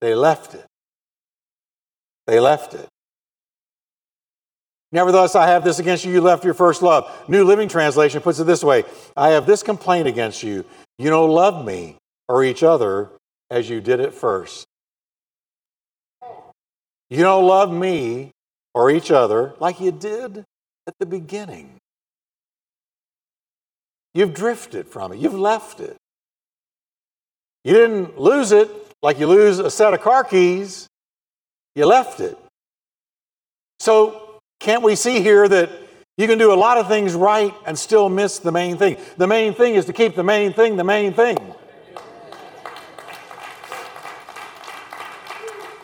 they 0.00 0.14
left 0.14 0.54
it. 0.54 0.64
they 2.26 2.38
left 2.38 2.74
it. 2.74 2.86
Nevertheless, 4.92 5.34
I 5.34 5.48
have 5.48 5.64
this 5.64 5.78
against 5.78 6.04
you, 6.04 6.12
you 6.12 6.20
left 6.20 6.44
your 6.44 6.54
first 6.54 6.82
love. 6.82 7.10
New 7.28 7.44
Living 7.44 7.68
Translation 7.68 8.20
puts 8.20 8.38
it 8.38 8.44
this 8.44 8.62
way 8.62 8.84
I 9.16 9.30
have 9.30 9.46
this 9.46 9.62
complaint 9.62 10.06
against 10.06 10.42
you. 10.42 10.64
You 10.98 11.10
don't 11.10 11.30
love 11.30 11.64
me 11.64 11.96
or 12.28 12.44
each 12.44 12.62
other 12.62 13.10
as 13.50 13.68
you 13.68 13.80
did 13.80 14.00
at 14.00 14.14
first. 14.14 14.66
You 17.10 17.22
don't 17.22 17.46
love 17.46 17.72
me 17.72 18.32
or 18.74 18.90
each 18.90 19.10
other 19.10 19.54
like 19.58 19.80
you 19.80 19.92
did 19.92 20.44
at 20.86 20.94
the 20.98 21.06
beginning. 21.06 21.78
You've 24.14 24.34
drifted 24.34 24.88
from 24.88 25.12
it, 25.12 25.18
you've 25.18 25.38
left 25.38 25.80
it. 25.80 25.96
You 27.64 27.74
didn't 27.74 28.18
lose 28.18 28.52
it 28.52 28.70
like 29.02 29.18
you 29.18 29.26
lose 29.26 29.58
a 29.58 29.70
set 29.70 29.92
of 29.92 30.00
car 30.00 30.24
keys, 30.24 30.86
you 31.74 31.84
left 31.86 32.20
it. 32.20 32.38
So, 33.78 34.40
can't 34.58 34.82
we 34.82 34.96
see 34.96 35.20
here 35.20 35.46
that 35.46 35.70
you 36.16 36.26
can 36.26 36.38
do 36.38 36.52
a 36.52 36.54
lot 36.54 36.78
of 36.78 36.88
things 36.88 37.14
right 37.14 37.52
and 37.66 37.78
still 37.78 38.08
miss 38.08 38.38
the 38.38 38.52
main 38.52 38.78
thing? 38.78 38.96
The 39.16 39.26
main 39.26 39.52
thing 39.52 39.74
is 39.74 39.84
to 39.84 39.92
keep 39.92 40.14
the 40.14 40.24
main 40.24 40.52
thing 40.52 40.76
the 40.76 40.84
main 40.84 41.12
thing. 41.12 41.36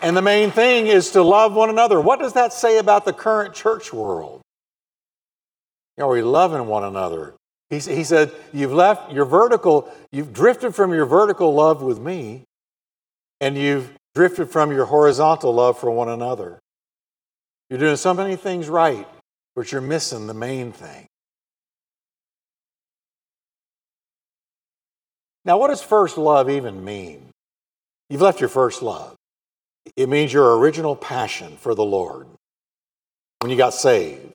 And 0.02 0.16
the 0.16 0.22
main 0.22 0.50
thing 0.50 0.88
is 0.88 1.12
to 1.12 1.22
love 1.22 1.54
one 1.54 1.70
another. 1.70 2.00
What 2.00 2.18
does 2.18 2.32
that 2.32 2.52
say 2.52 2.78
about 2.78 3.04
the 3.04 3.12
current 3.12 3.54
church 3.54 3.92
world? 3.92 4.42
Are 5.96 6.08
we 6.08 6.22
loving 6.22 6.66
one 6.66 6.82
another? 6.82 7.34
He, 7.70 7.78
he 7.78 8.02
said, 8.02 8.32
You've 8.52 8.72
left 8.72 9.12
your 9.12 9.24
vertical, 9.24 9.92
you've 10.10 10.32
drifted 10.32 10.74
from 10.74 10.92
your 10.92 11.06
vertical 11.06 11.54
love 11.54 11.82
with 11.82 12.00
me, 12.00 12.42
and 13.40 13.56
you've 13.56 13.92
drifted 14.14 14.50
from 14.50 14.72
your 14.72 14.86
horizontal 14.86 15.54
love 15.54 15.78
for 15.78 15.90
one 15.90 16.08
another. 16.08 16.58
You're 17.70 17.78
doing 17.78 17.96
so 17.96 18.12
many 18.12 18.34
things 18.34 18.68
right, 18.68 19.06
but 19.54 19.70
you're 19.70 19.80
missing 19.80 20.26
the 20.26 20.34
main 20.34 20.72
thing. 20.72 21.06
Now, 25.44 25.58
what 25.58 25.68
does 25.68 25.82
first 25.82 26.18
love 26.18 26.50
even 26.50 26.84
mean? 26.84 27.30
You've 28.10 28.20
left 28.20 28.40
your 28.40 28.48
first 28.48 28.82
love. 28.82 29.16
It 29.96 30.08
means 30.08 30.32
your 30.32 30.58
original 30.58 30.96
passion 30.96 31.56
for 31.56 31.74
the 31.74 31.84
Lord 31.84 32.26
when 33.40 33.50
you 33.50 33.56
got 33.56 33.74
saved. 33.74 34.32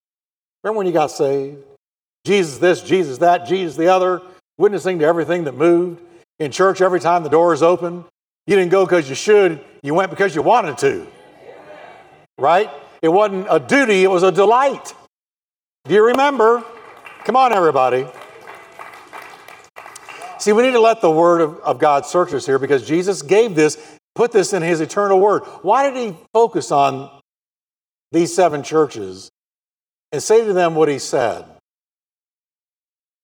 Remember 0.63 0.77
when 0.77 0.87
you 0.87 0.93
got 0.93 1.11
saved? 1.11 1.63
Jesus 2.25 2.57
this, 2.57 2.81
Jesus 2.81 3.19
that, 3.19 3.45
Jesus 3.45 3.77
the 3.77 3.87
other, 3.87 4.21
witnessing 4.57 4.99
to 4.99 5.05
everything 5.05 5.45
that 5.45 5.55
moved. 5.55 6.01
In 6.39 6.51
church, 6.51 6.81
every 6.81 6.99
time 6.99 7.23
the 7.23 7.29
door 7.29 7.53
is 7.53 7.63
open, 7.63 8.05
you 8.45 8.55
didn't 8.55 8.71
go 8.71 8.85
because 8.85 9.09
you 9.09 9.15
should, 9.15 9.59
you 9.81 9.93
went 9.93 10.09
because 10.09 10.35
you 10.35 10.41
wanted 10.41 10.77
to. 10.79 11.07
Right? 12.37 12.69
It 13.01 13.09
wasn't 13.09 13.47
a 13.49 13.59
duty, 13.59 14.03
it 14.03 14.11
was 14.11 14.23
a 14.23 14.31
delight. 14.31 14.93
Do 15.85 15.93
you 15.93 16.05
remember? 16.07 16.63
Come 17.23 17.35
on, 17.35 17.53
everybody. 17.53 18.05
See, 20.39 20.51
we 20.51 20.63
need 20.63 20.73
to 20.73 20.79
let 20.79 21.01
the 21.01 21.09
Word 21.09 21.41
of, 21.41 21.59
of 21.61 21.79
God 21.79 22.05
search 22.05 22.33
us 22.33 22.45
here 22.45 22.59
because 22.59 22.87
Jesus 22.87 23.21
gave 23.21 23.55
this 23.55 23.96
put 24.17 24.31
this 24.31 24.51
in 24.51 24.63
his 24.63 24.81
eternal 24.81 25.19
word. 25.19 25.43
Why 25.61 25.89
did 25.89 25.95
he 25.95 26.17
focus 26.33 26.71
on 26.71 27.09
these 28.11 28.33
seven 28.33 28.63
churches 28.63 29.29
and 30.11 30.21
say 30.21 30.43
to 30.43 30.53
them 30.53 30.75
what 30.75 30.89
he 30.89 30.99
said? 30.99 31.45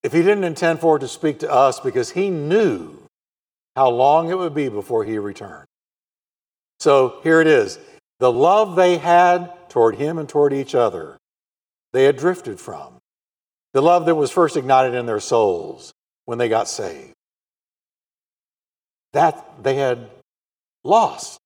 If 0.03 0.13
he 0.13 0.21
didn't 0.21 0.43
intend 0.43 0.79
for 0.79 0.97
it 0.97 0.99
to 0.99 1.07
speak 1.07 1.39
to 1.39 1.51
us 1.51 1.79
because 1.79 2.11
he 2.11 2.29
knew 2.29 2.95
how 3.75 3.89
long 3.89 4.29
it 4.29 4.37
would 4.37 4.53
be 4.53 4.69
before 4.69 5.03
he 5.03 5.17
returned. 5.17 5.65
So 6.79 7.19
here 7.23 7.41
it 7.41 7.47
is 7.47 7.79
the 8.19 8.31
love 8.31 8.75
they 8.75 8.97
had 8.97 9.51
toward 9.69 9.95
him 9.95 10.19
and 10.19 10.29
toward 10.29 10.53
each 10.53 10.75
other, 10.75 11.17
they 11.91 12.03
had 12.03 12.17
drifted 12.17 12.59
from. 12.59 12.99
The 13.73 13.81
love 13.81 14.05
that 14.05 14.15
was 14.15 14.29
first 14.29 14.55
ignited 14.55 14.93
in 14.93 15.07
their 15.07 15.19
souls 15.19 15.91
when 16.25 16.37
they 16.37 16.49
got 16.49 16.67
saved. 16.67 17.13
That 19.13 19.63
they 19.63 19.75
had 19.75 20.09
lost. 20.83 21.39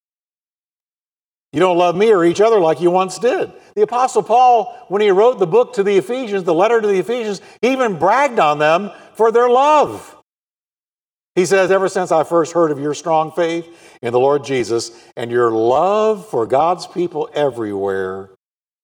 You 1.54 1.60
don't 1.60 1.78
love 1.78 1.96
me 1.96 2.12
or 2.12 2.26
each 2.26 2.42
other 2.42 2.60
like 2.60 2.82
you 2.82 2.92
once 2.92 3.20
did. 3.20 3.52
The 3.76 3.82
Apostle 3.82 4.24
Paul, 4.24 4.78
when 4.90 5.02
he 5.02 5.10
wrote 5.10 5.40
the 5.40 5.48
book 5.48 5.74
to 5.74 5.84
the 5.84 5.98
Ephesians, 5.98 6.44
the 6.44 6.54
letter 6.54 6.82
to 6.82 6.88
the 6.88 7.00
Ephesians, 7.00 7.42
he 7.62 7.72
even 7.72 7.98
bragged 7.98 8.38
on 8.38 8.60
them 8.60 8.92
for 9.14 9.32
their 9.32 9.50
love. 9.50 10.16
He 11.36 11.46
says, 11.46 11.72
Ever 11.72 11.88
since 11.88 12.12
I 12.12 12.24
first 12.24 12.54
heard 12.54 12.72
of 12.72 12.80
your 12.80 12.94
strong 12.94 13.32
faith 13.32 13.68
in 14.02 14.12
the 14.12 14.20
Lord 14.20 14.44
Jesus 14.44 14.92
and 15.16 15.32
your 15.32 15.52
love 15.52 16.28
for 16.28 16.46
God's 16.46 16.86
people 16.86 17.30
everywhere, 17.34 18.32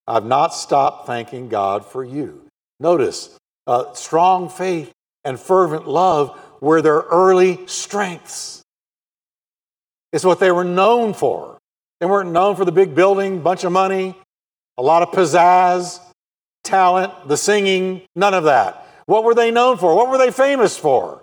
I've 0.07 0.25
not 0.25 0.53
stopped 0.53 1.05
thanking 1.05 1.49
God 1.49 1.85
for 1.85 2.03
you. 2.03 2.47
Notice, 2.79 3.37
uh, 3.67 3.93
strong 3.93 4.49
faith 4.49 4.91
and 5.23 5.39
fervent 5.39 5.87
love 5.87 6.39
were 6.61 6.81
their 6.81 7.01
early 7.01 7.65
strengths. 7.67 8.62
It's 10.13 10.23
what 10.23 10.39
they 10.39 10.52
were 10.52 10.63
known 10.63 11.13
for. 11.13 11.58
They 11.99 12.06
weren't 12.06 12.32
known 12.32 12.56
for 12.56 12.65
the 12.65 12.71
big 12.71 12.93
building, 12.93 13.41
bunch 13.41 13.63
of 13.63 13.71
money, 13.71 14.15
a 14.78 14.82
lot 14.82 15.02
of 15.02 15.10
pizzazz, 15.10 15.99
talent, 16.63 17.28
the 17.28 17.36
singing, 17.36 18.04
none 18.15 18.34
of 18.34 18.43
that. 18.45 18.88
What 19.08 19.23
were 19.23 19.34
they 19.34 19.52
known 19.52 19.78
for? 19.78 19.95
What 19.95 20.10
were 20.10 20.17
they 20.17 20.32
famous 20.32 20.78
for? 20.78 21.21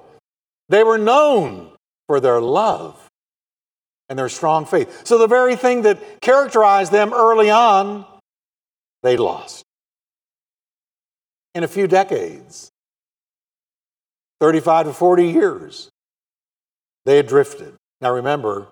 They 0.69 0.83
were 0.83 0.99
known 0.99 1.71
for 2.09 2.21
their 2.21 2.41
love 2.41 3.09
and 4.09 4.19
their 4.19 4.29
strong 4.29 4.67
faith. 4.67 5.07
So 5.07 5.19
the 5.19 5.29
very 5.29 5.55
thing 5.55 5.83
that 5.83 6.21
characterized 6.21 6.91
them 6.91 7.15
early 7.15 7.49
on, 7.49 8.05
they 9.03 9.17
lost. 9.17 9.65
In 11.55 11.63
a 11.63 11.69
few 11.69 11.87
decades, 11.87 12.71
35 14.41 14.87
to 14.87 14.93
40 14.93 15.29
years, 15.29 15.91
they 17.05 17.17
had 17.17 17.27
drifted. 17.27 17.75
Now 18.01 18.13
remember, 18.13 18.69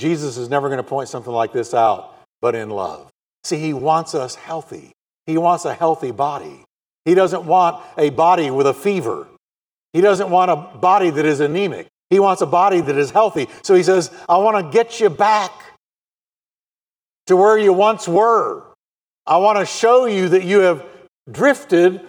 Jesus 0.00 0.38
is 0.38 0.48
never 0.48 0.68
going 0.68 0.78
to 0.78 0.82
point 0.82 1.10
something 1.10 1.32
like 1.32 1.52
this 1.52 1.74
out, 1.74 2.14
but 2.40 2.54
in 2.54 2.70
love. 2.70 3.10
See, 3.44 3.58
he 3.58 3.74
wants 3.74 4.14
us 4.14 4.34
healthy. 4.34 4.92
He 5.26 5.36
wants 5.36 5.66
a 5.66 5.74
healthy 5.74 6.10
body. 6.10 6.64
He 7.04 7.14
doesn't 7.14 7.44
want 7.44 7.84
a 7.98 8.08
body 8.08 8.50
with 8.50 8.66
a 8.66 8.72
fever. 8.72 9.28
He 9.92 10.00
doesn't 10.00 10.30
want 10.30 10.50
a 10.50 10.56
body 10.56 11.10
that 11.10 11.26
is 11.26 11.40
anemic. 11.40 11.86
He 12.08 12.18
wants 12.18 12.40
a 12.40 12.46
body 12.46 12.80
that 12.80 12.96
is 12.96 13.10
healthy. 13.10 13.48
So 13.62 13.74
he 13.74 13.82
says, 13.82 14.10
I 14.26 14.38
want 14.38 14.56
to 14.56 14.72
get 14.72 15.00
you 15.00 15.10
back 15.10 15.52
to 17.26 17.36
where 17.36 17.58
you 17.58 17.74
once 17.74 18.08
were. 18.08 18.64
I 19.26 19.36
want 19.36 19.58
to 19.58 19.66
show 19.66 20.06
you 20.06 20.30
that 20.30 20.44
you 20.44 20.60
have 20.60 20.84
drifted 21.30 22.00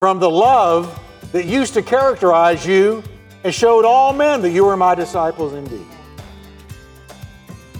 from 0.00 0.20
the 0.20 0.30
love 0.30 1.00
that 1.32 1.46
used 1.46 1.72
to 1.74 1.82
characterize 1.82 2.66
you 2.66 3.02
and 3.42 3.54
showed 3.54 3.86
all 3.86 4.12
men 4.12 4.42
that 4.42 4.50
you 4.50 4.66
were 4.66 4.76
my 4.76 4.94
disciples 4.94 5.54
indeed. 5.54 5.86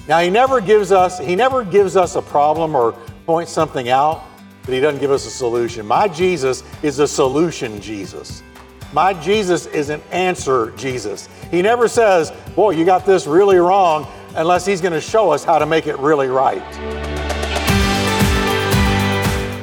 Now 0.09 0.19
he 0.19 0.31
never 0.31 0.61
gives 0.61 0.91
us 0.91 1.19
he 1.19 1.37
never 1.37 1.65
gives 1.65 1.97
us 1.97 2.17
a 2.17 2.23
problem 2.23 2.75
or 2.75 2.93
points 3.25 3.53
something 3.53 3.89
out, 3.89 4.25
but 4.65 4.75
he 4.75 4.81
doesn't 4.81 5.01
give 5.01 5.11
us 5.11 5.27
a 5.27 5.31
solution. 5.31 5.87
My 5.87 6.09
Jesus 6.09 6.65
is 6.83 6.99
a 6.99 7.07
solution 7.07 7.81
Jesus. 7.81 8.43
My 8.93 9.15
Jesus 9.15 9.67
is 9.67 9.91
an 9.91 10.03
answer 10.11 10.73
Jesus. 10.77 11.29
He 11.51 11.63
never 11.63 11.89
says, 11.89 12.33
"Boy, 12.57 12.71
you 12.71 12.85
got 12.85 13.07
this 13.07 13.27
really 13.27 13.59
wrong," 13.59 14.07
unless 14.35 14.67
he's 14.67 14.81
going 14.81 14.93
to 14.93 15.01
show 15.01 15.31
us 15.31 15.45
how 15.45 15.59
to 15.59 15.67
make 15.67 15.87
it 15.87 15.99
really 15.99 16.29
right. 16.29 16.63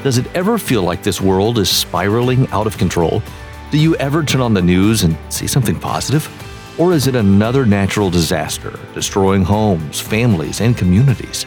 Does 0.04 0.18
it 0.18 0.26
ever 0.34 0.58
feel 0.58 0.84
like 0.84 1.04
this 1.04 1.20
world 1.20 1.60
is 1.60 1.70
spiraling 1.70 2.48
out 2.52 2.66
of 2.66 2.78
control? 2.78 3.22
Do 3.72 3.78
you 3.78 3.96
ever 3.98 4.24
turn 4.24 4.40
on 4.40 4.54
the 4.54 4.62
news 4.62 5.04
and 5.04 5.18
see 5.28 5.46
something 5.46 5.78
positive? 5.78 6.28
Or 6.80 6.94
is 6.94 7.08
it 7.08 7.16
another 7.16 7.66
natural 7.66 8.10
disaster, 8.10 8.80
destroying 8.94 9.44
homes, 9.44 10.00
families, 10.00 10.62
and 10.62 10.78
communities? 10.78 11.46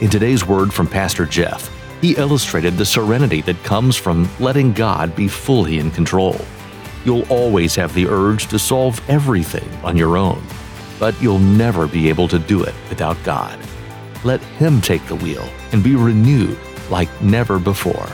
In 0.00 0.08
today's 0.08 0.46
word 0.46 0.72
from 0.72 0.86
Pastor 0.86 1.26
Jeff, 1.26 1.70
he 2.00 2.16
illustrated 2.16 2.78
the 2.78 2.86
serenity 2.86 3.42
that 3.42 3.62
comes 3.64 3.98
from 3.98 4.30
letting 4.40 4.72
God 4.72 5.14
be 5.14 5.28
fully 5.28 5.78
in 5.78 5.90
control. 5.90 6.40
You'll 7.04 7.30
always 7.30 7.74
have 7.74 7.92
the 7.92 8.06
urge 8.06 8.46
to 8.46 8.58
solve 8.58 8.98
everything 9.10 9.68
on 9.84 9.94
your 9.94 10.16
own, 10.16 10.42
but 10.98 11.20
you'll 11.20 11.38
never 11.38 11.86
be 11.86 12.08
able 12.08 12.28
to 12.28 12.38
do 12.38 12.62
it 12.62 12.74
without 12.88 13.22
God. 13.24 13.58
Let 14.24 14.40
Him 14.40 14.80
take 14.80 15.04
the 15.06 15.16
wheel 15.16 15.46
and 15.72 15.84
be 15.84 15.96
renewed 15.96 16.58
like 16.88 17.10
never 17.20 17.58
before. 17.58 18.08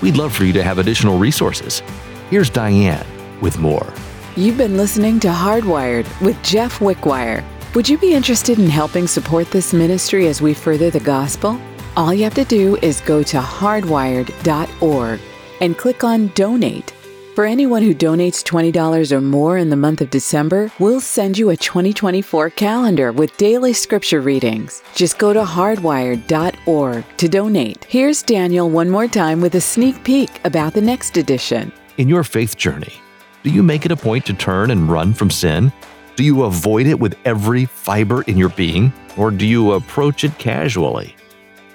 We'd 0.00 0.16
love 0.16 0.32
for 0.32 0.44
you 0.44 0.52
to 0.52 0.62
have 0.62 0.78
additional 0.78 1.18
resources. 1.18 1.82
Here's 2.30 2.50
Diane 2.50 3.06
with 3.40 3.58
more. 3.58 3.92
You've 4.38 4.58
been 4.58 4.76
listening 4.76 5.18
to 5.20 5.28
Hardwired 5.28 6.06
with 6.20 6.40
Jeff 6.42 6.80
Wickwire. 6.80 7.42
Would 7.74 7.88
you 7.88 7.96
be 7.96 8.12
interested 8.12 8.58
in 8.58 8.68
helping 8.68 9.06
support 9.06 9.50
this 9.50 9.72
ministry 9.72 10.26
as 10.28 10.42
we 10.42 10.52
further 10.52 10.90
the 10.90 11.00
gospel? 11.00 11.58
All 11.96 12.12
you 12.12 12.24
have 12.24 12.34
to 12.34 12.44
do 12.44 12.76
is 12.82 13.00
go 13.00 13.22
to 13.22 13.38
hardwired.org 13.38 15.20
and 15.62 15.78
click 15.78 16.04
on 16.04 16.26
Donate. 16.34 16.90
For 17.34 17.46
anyone 17.46 17.82
who 17.82 17.94
donates 17.94 18.44
$20 18.44 19.10
or 19.10 19.22
more 19.22 19.56
in 19.56 19.70
the 19.70 19.76
month 19.76 20.02
of 20.02 20.10
December, 20.10 20.70
we'll 20.78 21.00
send 21.00 21.38
you 21.38 21.48
a 21.48 21.56
2024 21.56 22.50
calendar 22.50 23.12
with 23.12 23.34
daily 23.38 23.72
scripture 23.72 24.20
readings. 24.20 24.82
Just 24.94 25.16
go 25.16 25.32
to 25.32 25.44
hardwired.org 25.44 27.04
to 27.16 27.28
donate. 27.28 27.84
Here's 27.84 28.22
Daniel 28.22 28.68
one 28.68 28.90
more 28.90 29.08
time 29.08 29.40
with 29.40 29.54
a 29.54 29.62
sneak 29.62 30.04
peek 30.04 30.44
about 30.44 30.74
the 30.74 30.82
next 30.82 31.16
edition. 31.16 31.72
In 31.96 32.06
your 32.06 32.22
faith 32.22 32.58
journey, 32.58 33.00
do 33.46 33.52
you 33.52 33.62
make 33.62 33.86
it 33.86 33.92
a 33.92 33.96
point 33.96 34.26
to 34.26 34.34
turn 34.34 34.72
and 34.72 34.90
run 34.90 35.14
from 35.14 35.30
sin? 35.30 35.72
Do 36.16 36.24
you 36.24 36.42
avoid 36.42 36.88
it 36.88 36.98
with 36.98 37.16
every 37.24 37.64
fiber 37.64 38.22
in 38.22 38.36
your 38.36 38.48
being, 38.48 38.92
or 39.16 39.30
do 39.30 39.46
you 39.46 39.74
approach 39.74 40.24
it 40.24 40.36
casually? 40.36 41.14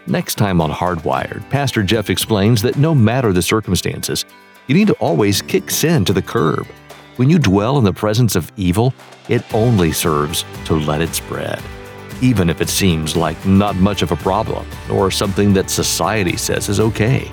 Next 0.05 0.36
time 0.36 0.60
on 0.60 0.69
Hardwired, 0.69 1.49
Pastor 1.49 1.81
Jeff 1.81 2.10
explains 2.10 2.62
that 2.63 2.75
no 2.75 2.93
matter 2.93 3.31
the 3.31 3.41
circumstances, 3.41 4.25
you 4.67 4.75
need 4.75 4.88
to 4.88 4.93
always 4.95 5.41
kick 5.41 5.71
sin 5.71 6.03
to 6.03 6.12
the 6.12 6.21
curb. 6.21 6.67
When 7.15 7.29
you 7.29 7.39
dwell 7.39 7.77
in 7.77 7.86
the 7.86 7.93
presence 7.93 8.36
of 8.36 8.51
evil, 8.57 8.93
it 9.29 9.41
only 9.53 9.93
serves 9.93 10.43
to 10.65 10.73
let 10.73 11.01
it 11.01 11.15
spread, 11.15 11.62
even 12.21 12.49
if 12.49 12.60
it 12.60 12.67
seems 12.67 13.15
like 13.15 13.45
not 13.45 13.77
much 13.77 14.01
of 14.01 14.12
a 14.12 14.17
problem 14.17 14.67
or 14.91 15.10
something 15.10 15.53
that 15.53 15.69
society 15.69 16.36
says 16.36 16.67
is 16.67 16.81
okay. 16.81 17.31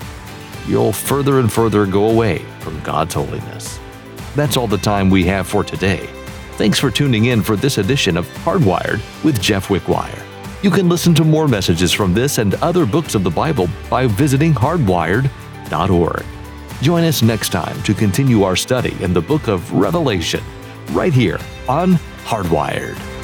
You'll 0.65 0.93
further 0.93 1.41
and 1.41 1.51
further 1.51 1.85
go 1.85 2.09
away 2.09 2.37
from 2.61 2.79
God's 2.83 3.15
holiness. 3.15 3.81
That's 4.35 4.57
all 4.57 4.67
the 4.67 4.77
time 4.77 5.09
we 5.09 5.23
have 5.25 5.47
for 5.47 5.63
today. 5.63 6.07
Thanks 6.53 6.77
for 6.77 6.91
tuning 6.91 7.25
in 7.25 7.41
for 7.41 7.55
this 7.55 7.77
edition 7.77 8.17
of 8.17 8.27
Hardwired 8.27 9.01
with 9.23 9.41
Jeff 9.41 9.69
Wickwire. 9.69 10.25
You 10.61 10.69
can 10.69 10.89
listen 10.89 11.15
to 11.15 11.23
more 11.23 11.47
messages 11.47 11.93
from 11.93 12.13
this 12.13 12.37
and 12.37 12.55
other 12.55 12.85
books 12.85 13.15
of 13.15 13.23
the 13.23 13.29
Bible 13.29 13.69
by 13.89 14.07
visiting 14.07 14.53
hardwired.org. 14.53 16.25
Join 16.81 17.03
us 17.03 17.21
next 17.21 17.49
time 17.49 17.81
to 17.83 17.93
continue 17.93 18.43
our 18.43 18.55
study 18.55 18.95
in 19.01 19.13
the 19.13 19.21
book 19.21 19.47
of 19.47 19.71
Revelation, 19.71 20.43
right 20.91 21.13
here 21.13 21.39
on 21.67 21.93
Hardwired. 22.25 23.18